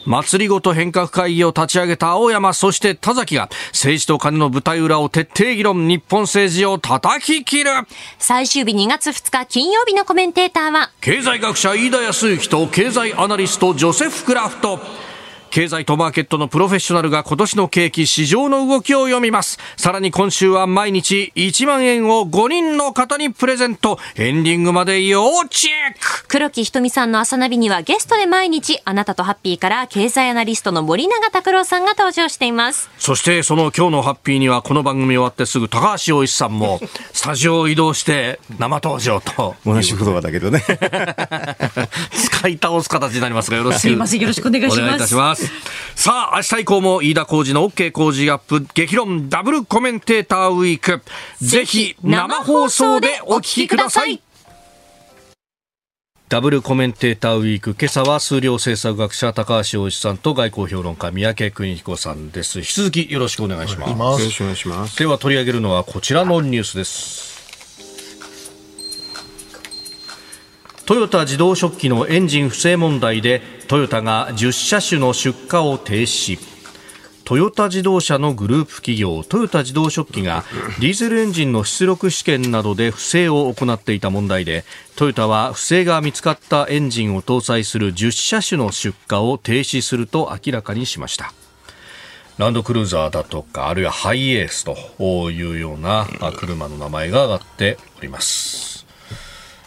[0.05, 7.71] 祭りごと変革会議を立ち上げた青山、そして田崎が政治と金の舞台裏を徹底議論、日本政治を叩き切る。
[8.17, 15.10] 最終日2月2日金曜日のコメンテーターは、経済学者飯田康之と経済アナリストジョセフ・クラフト。
[15.51, 19.59] 経済とマーケットのプロフェッショナルが今年の景気市場の動きを読みます。
[19.75, 23.99] さらに今週は毎日1万円を5人の方にプレゼント。
[24.15, 32.89] エンディングまで要チェック黒木ひとみさんの朝ナビにはゲストで毎日あなたとハッピーから経済アナリストの森永拓郎さんが登場しています。
[32.97, 36.79] そしてその今日のハッピーにはこの番組終わってすぐ高橋洋一さんも
[37.11, 39.55] スタジオを移動して生登場と。
[39.65, 40.63] 同じ言葉だけどね。
[42.15, 45.40] 使い倒す形になりますがよろしよろしくお願いしますお願いいたします。
[45.95, 51.01] さあ、明日以降も飯田浩二の OK 工事アップ激論ダブルコメンテーターウィーク。
[51.39, 54.21] ぜひ生放送でお聞きください。
[56.31, 64.97] ダブルコメンテーターウィーク今朝は数量政策学者高橋洋一さんと外交評論家三宅邦彦さんです引き続きよろしくお願いしますいますよろしくお願いします。
[64.97, 67.30] では取り上げるのはこちらのニュースです
[70.85, 76.05] トヨタ自動食器のエンジン不正問題でトヨタが10車種の出荷を停止。
[76.05, 76.39] し
[77.23, 80.43] トヨタ自動車のグループ企業トヨタ自動食器が
[80.81, 84.65] ディーゼルエンジンの出力試験などで不正を行っていた問題で
[84.97, 91.33] トヨタは不正が見つかったエンジンを搭載する10車種の出荷を停止すると明らかにしました。
[92.37, 98.70] ランドクルーザーだとかあるいはハイエースというような車の名前が挙がっております。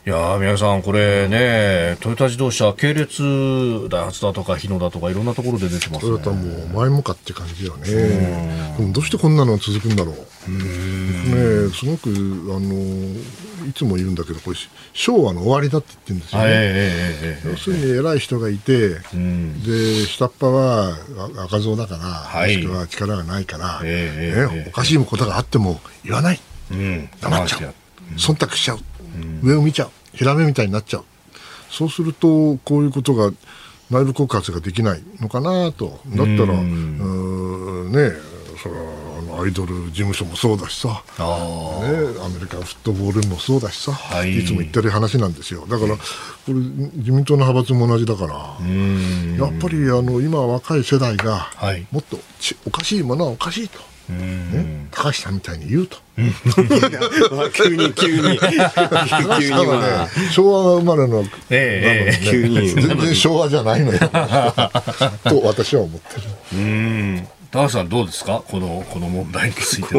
[0.06, 6.00] いやー宮根さん、これね、トヨタ自動車、系列、ダイハツだとか、日野だとか、いろんなところで出てますね。
[6.00, 8.74] トヨタも前もかって感じよね。
[8.76, 10.14] でもどうしてこんなの続くんだろう。
[10.50, 14.56] ねすごく、あの、いつも言うんだけど、これ、
[14.92, 17.40] 昭和の終わりだって言ってるんですよね。
[17.52, 18.98] 要するに偉い人がいて、で
[20.04, 20.98] 下っ端は
[21.38, 21.96] あ赤蔵だか
[22.30, 22.58] ら、い。
[22.58, 26.40] もしくは力がないから、ねおかしいことがあっても言わない、
[26.70, 27.08] うん。
[27.22, 27.74] 黙っちゃう、
[28.18, 28.80] 忖度しちゃう、
[29.42, 31.04] 上を見ちゃう、ヒラメみたいになっちゃう、
[31.70, 33.32] そうすると、こういうことが
[33.90, 38.34] 内部告発ができないのかなと、だったら、ね
[38.64, 38.80] それは
[39.18, 44.38] あのアイドル事務所もそうだしさ、ね、アメリカンフットボールもそうだしさ、い。
[44.38, 45.66] い、つも言ってる話なんですよ。
[45.66, 46.02] だから、こ
[46.48, 51.86] れ、自民党の派閥も同じだから、やっぱりあの今、若い世代がはい。
[51.90, 55.96] もっとちおかしいものはおかしいと、ね、高橋さんみたいに言うと。
[57.54, 58.38] 急に、急に。
[58.38, 63.98] 急に高橋さんははね、昭和生まれの、ええなのでね急に全然昭和じゃないのよ、
[65.24, 66.22] と私は思ってる。
[66.52, 67.28] うん。
[67.54, 68.42] 高橋さん、どうですか？
[68.48, 69.94] この、この問題について。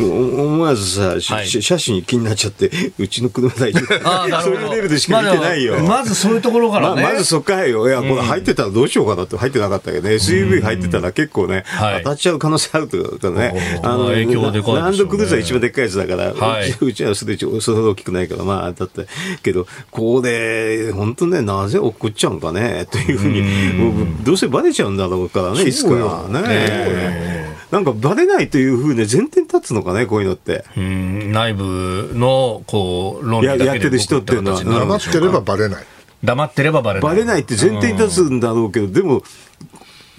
[0.00, 1.48] 思わずさ、しはい。
[1.48, 4.42] 車種に気になっちゃって、うちの車大丈夫。
[4.42, 4.54] そう。
[4.54, 5.80] いうレベルでしか見てないよ。
[5.80, 7.02] ままずそういうところからね。
[7.02, 7.88] まあ、まずそっからよ。
[7.88, 12.02] いや、これ入ってたらどうしようかなって入ってなかったけどね、SUV 入ってたら結構ね、はい。
[12.04, 16.70] 当たっちゃう可能性あるというかね、おー影響でかいねランドクルーザー一番でっかいやつだから、はい。
[16.70, 19.08] うちうちはすでにそれほど大きくないから、まあ、だって、
[19.42, 27.42] けど、ここで、本当ね、なぜ送っちゃうんかね、というふうに、どうせバレちゃうんだろうからね、いつかはね。
[27.70, 30.64] なんかバレないというふうに前提に立つのかね、こういうのって。
[30.76, 35.84] うん内部の、こう、論理だけでややってる人っていうのは黙ってればバレない。
[36.22, 37.10] 黙ってればバレない。
[37.10, 39.22] バレないって前提に立つんだろうけど、でも、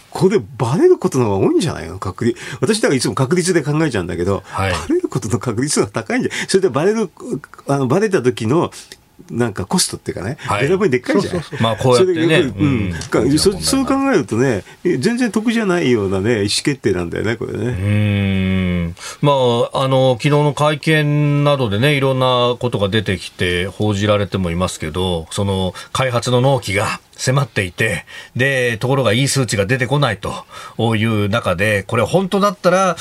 [0.10, 1.98] これバレることの方が多いんじゃないの？
[1.98, 2.40] 確率。
[2.62, 7.10] 私だからいつも確率で考えちゃうんだけど、はいバレることの確率が高いんじゃそれでバレる、
[7.68, 8.72] あの、バレた時の、
[9.32, 10.68] なんかコストっていうかね、はい。
[10.68, 11.44] 選ぶにでっかいじゃん。
[11.62, 12.40] まあこうやってね。
[12.40, 12.94] うん。
[13.38, 17.60] そそう考えるとね、全然得じゃないようなね、意思決定なんだよね、これね。
[17.60, 18.96] うーん。
[19.22, 19.32] ま
[19.74, 28.06] あ、あの昨日の会見などでねいろんなことが出てきて報じられてもいますけどその開発の納期が迫っていて
[28.36, 32.96] でところがいい数値が出てこないという中でこれ本当だったら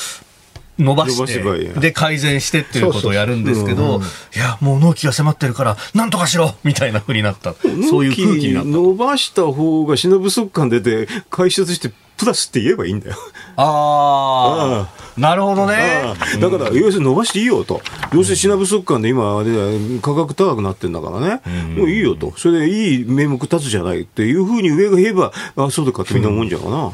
[0.79, 4.01] 伸ばしてやで改善してっていうことをやるんですけど
[4.35, 7.55] いやもう納期が迫ってるからなんとかしろみたいなふうになった。
[7.89, 8.69] そういう空気になった。
[8.69, 11.93] 伸ばした方が品不足感出て、会社として
[12.23, 13.17] プラスって言えばいいんだよ。
[13.57, 16.15] ああなるほどね。
[16.41, 17.83] だから、要するに伸ばしていいよと。
[18.15, 21.43] 要するに品不足感で今、あれだよ価格高くなってんだからね。
[21.77, 22.33] もういいよと。
[22.37, 26.77] それでいい名目立つじゃないっていうふうに上が言えば、あそうだかってみんな思うんじゃうかな。
[26.77, 26.93] ああ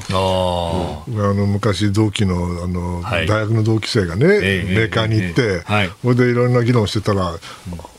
[1.34, 3.26] の昔、同期のあの、はい。
[3.26, 5.62] 大学の同期生がね、ええメーカーに行って、
[6.02, 7.34] それでいろんな議論してたら、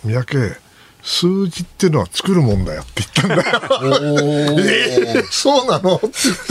[0.04, 0.58] 三宅、
[1.02, 3.42] 数字っていうのは作るもんだよって言ったんだよ。
[4.60, 5.96] えー、そうなの？
[5.96, 6.08] って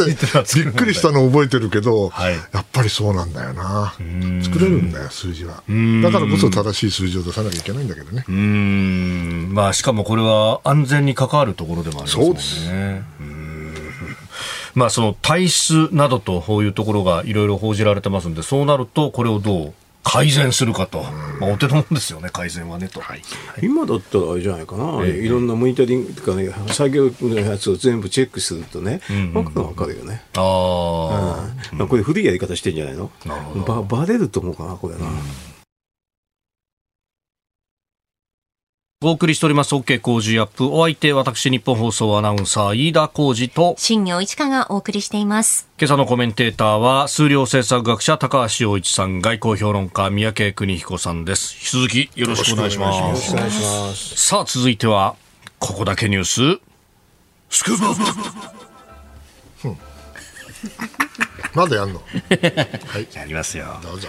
[0.07, 3.95] 言って、びっくりしたの覚えてるけど、はい、やっぱりそうなんだよな。
[4.43, 5.63] 作れるんだよ、数字は。
[6.03, 8.25] だからこそ正しい数字を出さなきゃいけないんだけどね。
[8.29, 9.51] うん。
[9.53, 12.25] まあ、しかもこれは安全に関わるところでもありますね。
[12.25, 12.71] そうです。
[14.75, 19.75] まあ、その体質などとこういうところがいろいろ報じられてますんで、そうなると、これをどう
[20.09, 21.03] 改善するかと、
[21.41, 23.23] まあ、お手のもんですよね、改善はねと、はい、
[23.63, 29.01] 今だったらあれじゃないかな、えー、いろんなモニタリングとかね、作業のやつを全部チェックするとね、
[29.33, 30.23] 分かる分かるよね。
[30.37, 33.11] ああ、うん、これ、古いやり方してんじゃないの？
[33.25, 33.83] なるほど。
[33.83, 35.07] ばバレると思うかな、これな。
[35.07, 35.13] うん
[39.01, 40.67] お送りしております OK 工事アップ。
[40.67, 45.69] お相手、私、日本放送アナウンサー、飯田工事と、新業一華がお送りしています。
[45.79, 51.55] 今朝のコメンテーターは、数量政策学者、高橋洋一さん、外交評論家、三宅邦彦さんです。
[51.55, 53.01] 引き続き、よろしくお願いします。
[53.01, 54.17] よろしくお願いします。
[54.17, 55.15] さあ、続いては、
[55.61, 56.61] ここだけニュース、
[57.51, 57.95] スクープアッ
[59.63, 59.77] プ
[61.55, 62.01] まだやんの？
[62.89, 63.07] はい。
[63.15, 63.79] やりますよ。
[63.81, 64.09] どうぞ。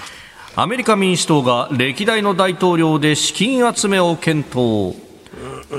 [0.56, 4.96] アメリカ民主党が歴代の大統領で資金集めを検討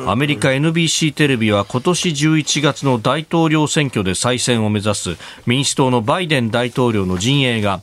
[0.07, 5.16] アメリカ NBC テレビは今年11月の大統領選挙で再選を目指す
[5.47, 7.83] 民主党のバイデン大統領の陣営が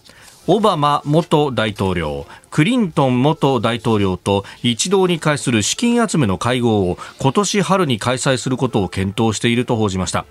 [0.50, 10.26] オバマ元大統領、クリントン元大統領と一堂に会する資金集めの会合を今年春に開催することを検討していると報じました。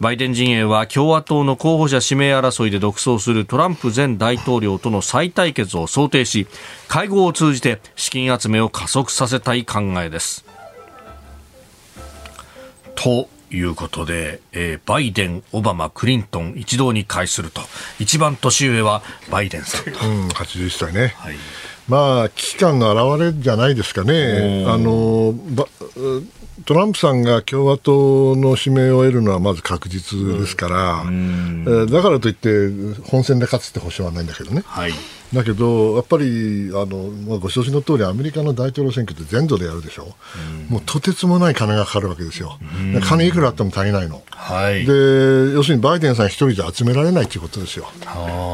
[0.00, 6.46] バイデン陣営は共和党の候補者指名争いで独走するトランプ前大統領との再対決を想定し
[6.88, 10.44] 会合を通じて資金集めを加速させたい考えです。
[12.94, 17.60] ということで、えー、バイデン、オバマ、クリントン一堂に会すると。
[17.98, 19.84] 一番年上はバイデンさん。
[19.84, 21.36] と、うん、81歳ね、はい、
[21.88, 24.64] まあ危機感の表れじゃないですかね。
[24.66, 25.34] あの
[26.66, 32.68] トランプさんが共和党の指名を得るのはまず確実ですから、うん、だからといって
[33.04, 34.62] 本選で勝つって保証はないんだけどね。
[34.66, 34.92] はい。
[35.32, 40.14] だけど、やっぱりあの、まあ、ご承知の通り、アメリカの大統領選挙って全土でやるでしょ、
[40.68, 42.58] うん、もうとてつもない金がかかるわけですよ、
[42.94, 47.86] うん、金いくらあっても足りないの、はい、で要するにバイデンさん一人じゃ集められないということですよ、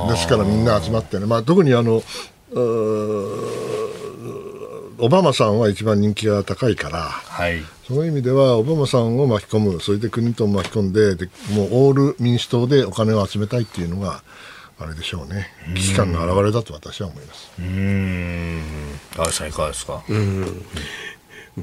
[0.08, 2.02] ですからみんな集まってね、まあ、特にあの
[5.02, 14.22] オバマさんは一番人気が高いから、はい、そういう意味ではオバマさんを巻き込む、それでクリントンを巻き込んでで、もうオール民主党でお金を集めたいっていうのが、
[14.78, 17.50] あれでしょうね、危機感の表れだと私は思います。
[17.58, 18.60] うん、
[19.16, 20.04] 安倍さん、いかがですか？
[20.08, 20.64] うん。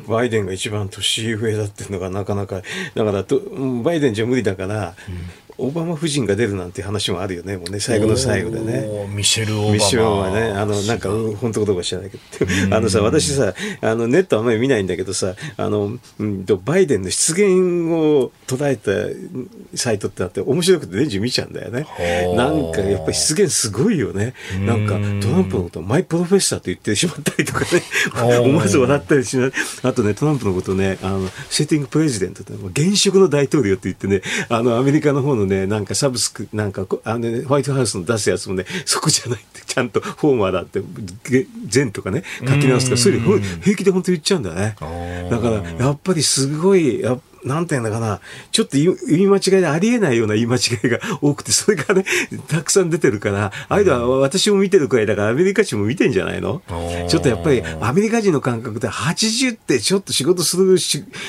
[0.06, 2.62] バイデンが一番年上だっていうのがなかなか、
[2.94, 3.40] だからと、
[3.84, 4.96] バイデンじゃ無理だから、
[5.60, 9.08] オバマ夫人が出るなんて話もあるよね、もうね、最後の最後でね。
[9.14, 9.74] ミシェル・オバマ。
[9.74, 18.92] ミシェル・オバマね、あの、なんか、本当かどうか知らないけど、あのさ、私さ、あの、ネットあんまり見ないんだけどさ、あの、うんと、バイデンの出現を捉えた
[19.78, 21.86] サイトってあって、面白くて年中見ちゃうんだよね。
[22.36, 24.34] なんか、やっぱり出現すごいよね。
[24.66, 27.84] なんか、トランプのことをマイプロフェッサーと言ってしまったりとかね、
[28.40, 29.52] 思わず笑ったりしない。
[29.84, 40.82] あとね、トランプのことね、あの、セッティングプレジデントって、現職の大統領って言ってね、あの、アメリカの方のね、なんかサブスク、なんか、あの、ね、ホワイトハウスの出すやつもね、そこじゃないって、ちゃんとフォーマーだって、
[41.68, 44.76] 善とかね、書き直すとか、そういうの平気で本当言っちゃうんだね。
[45.30, 48.20] だから、やっぱりすごい、やっなんていうのかな、
[48.52, 52.06] ちょっと言い間違いでありえないような言い間違いが多くて、それがね、
[52.48, 56.62] たくさん出てるから、ああいうのは私も見てるくらいだから、アメリカ人も見てんじゃないの？
[57.10, 60.78] ちょっとやっぱり、アメリカ人の感覚で80ってちょっと仕事する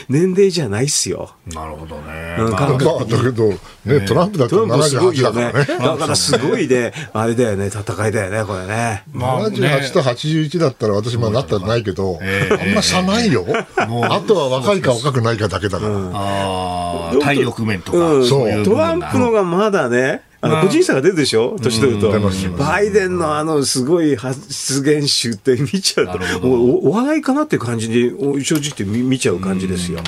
[0.08, 1.34] 年齢じゃないっすよ。
[1.46, 2.36] なるほどね。
[2.38, 3.48] うん、感覚だけど、
[3.84, 5.78] ね、トランプだと78だからね。
[5.78, 9.04] だからすごいね、あれだよね、戦いだよね、これね。
[9.14, 13.46] 78と81だったら私もなったらないけど、あんま差ないよ。
[13.76, 15.99] あとは若いか若くないかだけだから。
[16.12, 22.10] あ体力面とか、うん、そうトランプのがまだね、あの個人差が出るでしょ、年取ると、
[22.56, 30.00] バイデンのあのすごい発言集って見ちゃうと、もうお笑いかなっていう感じに、正直言って見ちゃう感じですよ。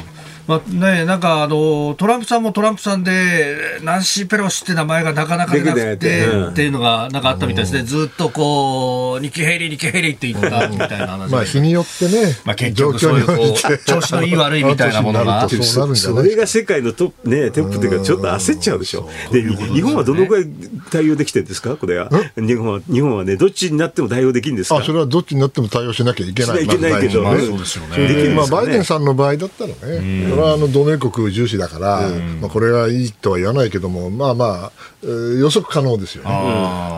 [0.48, 11.30] まあね、なんかあのトランプさんもトランプさんで、ナンシー・ペロシって名前がなかなか出なくて、うん、っていうのがなんかあったみたいですね、ずっとこう、ニキヘリ、ニキヘリって言ったみたいな話。
[11.30, 15.48] まあ日によってね、まあ、結局そういうこう調子のいい悪いみたいなものが。
[15.48, 20.46] それが世界のトップ,、ね、トップっていうか、ちょっと焦っちゃうでしょ、うで日本はどのくらい
[20.90, 22.10] 対応できてるんですか、これは。
[22.36, 24.78] 日本は日本はね、どっちになっても対応できるんですか？
[24.78, 26.64] あそれはどっちになっても対応しなきゃいけない。
[26.64, 30.31] いけないけど、ね、まあ、バイデンさんの場合だったらね。
[30.36, 32.08] れはあの同盟国重視だから、
[32.40, 36.30] まあ、これがいいとは言わないけども、まあまあ、えー、予測可能ですよね。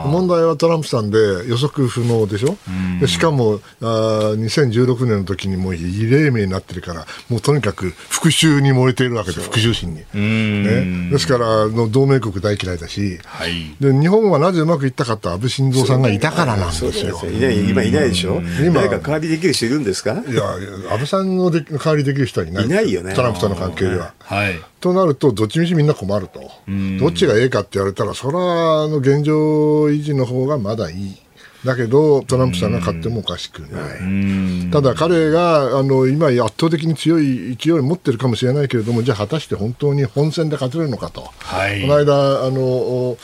[0.06, 2.56] 問題はトランプさんで予測不能でしょ、
[3.00, 3.84] でしかもあ
[4.36, 10.04] 2016年の時にもう異例名になってるから、もうとにかく復讐に燃えているわけで、復讐心に。
[10.14, 17.18] ね、ですからの、同盟国大嫌いだし、はい、で、日本はなぜうまくいったかと安倍晋三さんがいたからなんですよ。
[17.30, 20.22] いない今いないでしょ、今誰か代わりできる人いるんですか？
[20.26, 20.42] いや、
[20.90, 22.66] 安倍さんので代わりできる人はいない。
[22.66, 23.14] いないよね。
[23.14, 24.12] トランプとの関係では。
[24.18, 24.60] はい。
[24.84, 26.40] となると、どっちみちみんな困ると。
[27.00, 31.23] どっちがええかって言われたら、それは、あの、現状維持の方がまだいい。
[31.64, 34.70] だけど、トランプさんが勝ってもおかしくない。
[34.70, 43.16] ただ、彼があの今、圧倒的に強い勢いを持ってるかもしれないけれども、じゃあ、果たして本当に本選で勝てるのかと、はい、この間あの、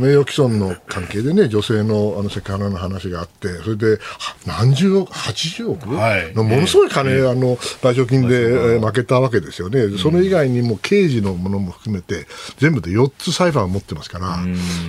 [0.00, 3.98] 名誉毀損の関係でね、女性のあのセクハラの話があって、それで
[4.46, 12.26] 何十億、80億、はい、のものすごい金、あの賠償金で負けたわけですよね、それ以外にも刑事のものも含めて、
[12.58, 14.38] 全部で4つ裁判を持ってますから、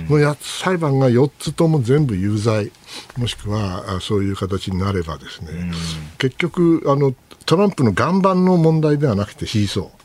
[0.08, 2.72] この8つ裁判が4つとも全部有罪。
[3.16, 5.72] もしくはそういう形になればですね、
[6.18, 7.14] 結局あの
[7.46, 9.98] トランプの岩盤の問題ではなくてシーソー。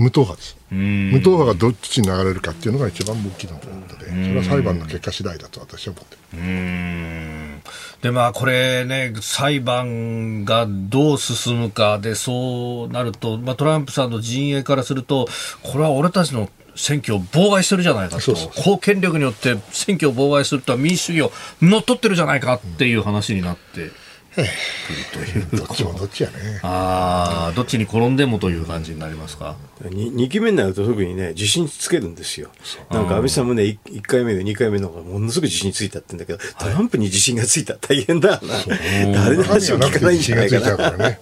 [0.00, 0.56] 無党派です。
[0.70, 6.16] 無党派がどっちに流れるかっていうのが一番大きなポイントでそれは裁判の結果次第だと私は思って
[8.00, 15.26] でまあこれね裁判がどう進むかでそうなると、まあ、トランプさんの陣営からすると
[15.62, 23.90] これは俺たちの選挙を妨害してるじゃないかと、公権力によって選挙を妨害するとは民主主義を乗っ取ってるじゃないかっていう話になって。
[24.34, 24.44] とい
[25.38, 26.60] うどっちもどっちやね。
[26.62, 32.50] ああどっちに転んでもという感じになりますか？2, 2期目になると特にね自信つけるんですよ。
[32.90, 38.48] なんか安倍さんもね 1, 1回目で2回目の方がものすごく自信ついたってんだけど、トランプに自信がついた大変だな。
[39.12, 40.44] 誰の話も聞かないんじゃな。
[40.44, 41.20] いかな、ね、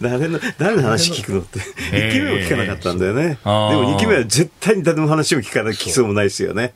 [0.00, 1.60] 誰の誰の話聞くのって。
[1.60, 3.22] 1期目も聞かなかったんだよね。
[3.22, 6.72] でも2期目は絶対に誰の話も聞かない聞きそうもないですよね。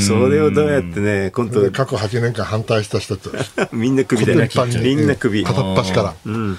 [0.00, 3.30] それをどうやってね今度過去8年間反対した人と
[3.72, 4.34] みんな首で
[4.80, 6.58] みんな首片っ端から、うん、だ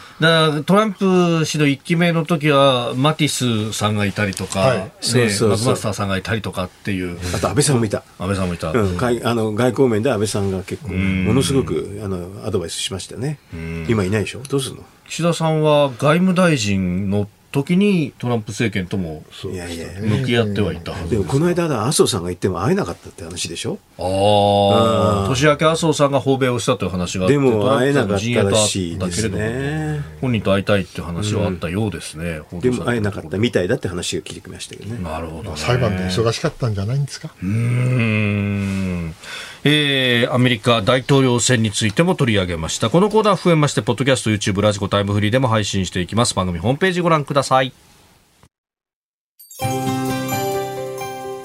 [0.52, 4.78] からトランプ氏の1期目の時はマティスさんがいたりとか、はい。
[4.80, 5.50] ね、そうそう。
[5.50, 7.18] マクマスターさんがいたりとかっていう。
[7.36, 8.04] あと安倍さんもいた。
[8.20, 13.40] 安倍さんもいた、うん、あの外交面で安倍さんが結構ものすごくあのアドバイスしましたね。
[13.88, 14.42] 今いないでしょ？
[14.44, 14.84] どうするの？
[15.08, 23.78] 岸田さんは外務大臣の時にトランプ政権とも向き合ってはいたはずでもこの間麻生さんが言っても会えなかったって話でしょ？
[23.98, 28.20] ああ年明け麻生さんが訪米をしたという話があってでも会えなかったら
[28.56, 30.02] しいですね。
[30.22, 32.72] 本人と会いたいっていう話はあったようですね、うん、で。
[32.72, 35.04] も会えなかったみたいだって話が聞いてきましたけどね。
[35.04, 37.34] なるほど、ね、裁判で忙しかったんじゃないんですか？
[37.44, 39.14] うん
[39.64, 42.90] えー、アメリカ大統領選についても取り上げました。
[42.90, 46.34] このコーナー増えましてポッドキャスト YouTube ラジコタイムフリーでも配信していきます。
[46.34, 47.72] 番組ホームページご覧ください。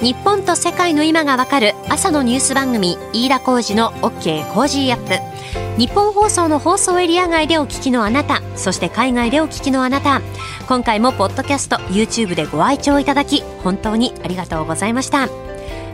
[0.01, 5.79] 日本と世界の今がわかる朝のニュース番組飯田浩司の OK コージーアップ。
[5.79, 10.23] ニッポン放送の放送エリア外でお聞きのあなたそして海外でお聞きのあなた。
[10.69, 15.29] 今回もポッドキャスト YouTube でご愛聴いただき本当にありがとうございました。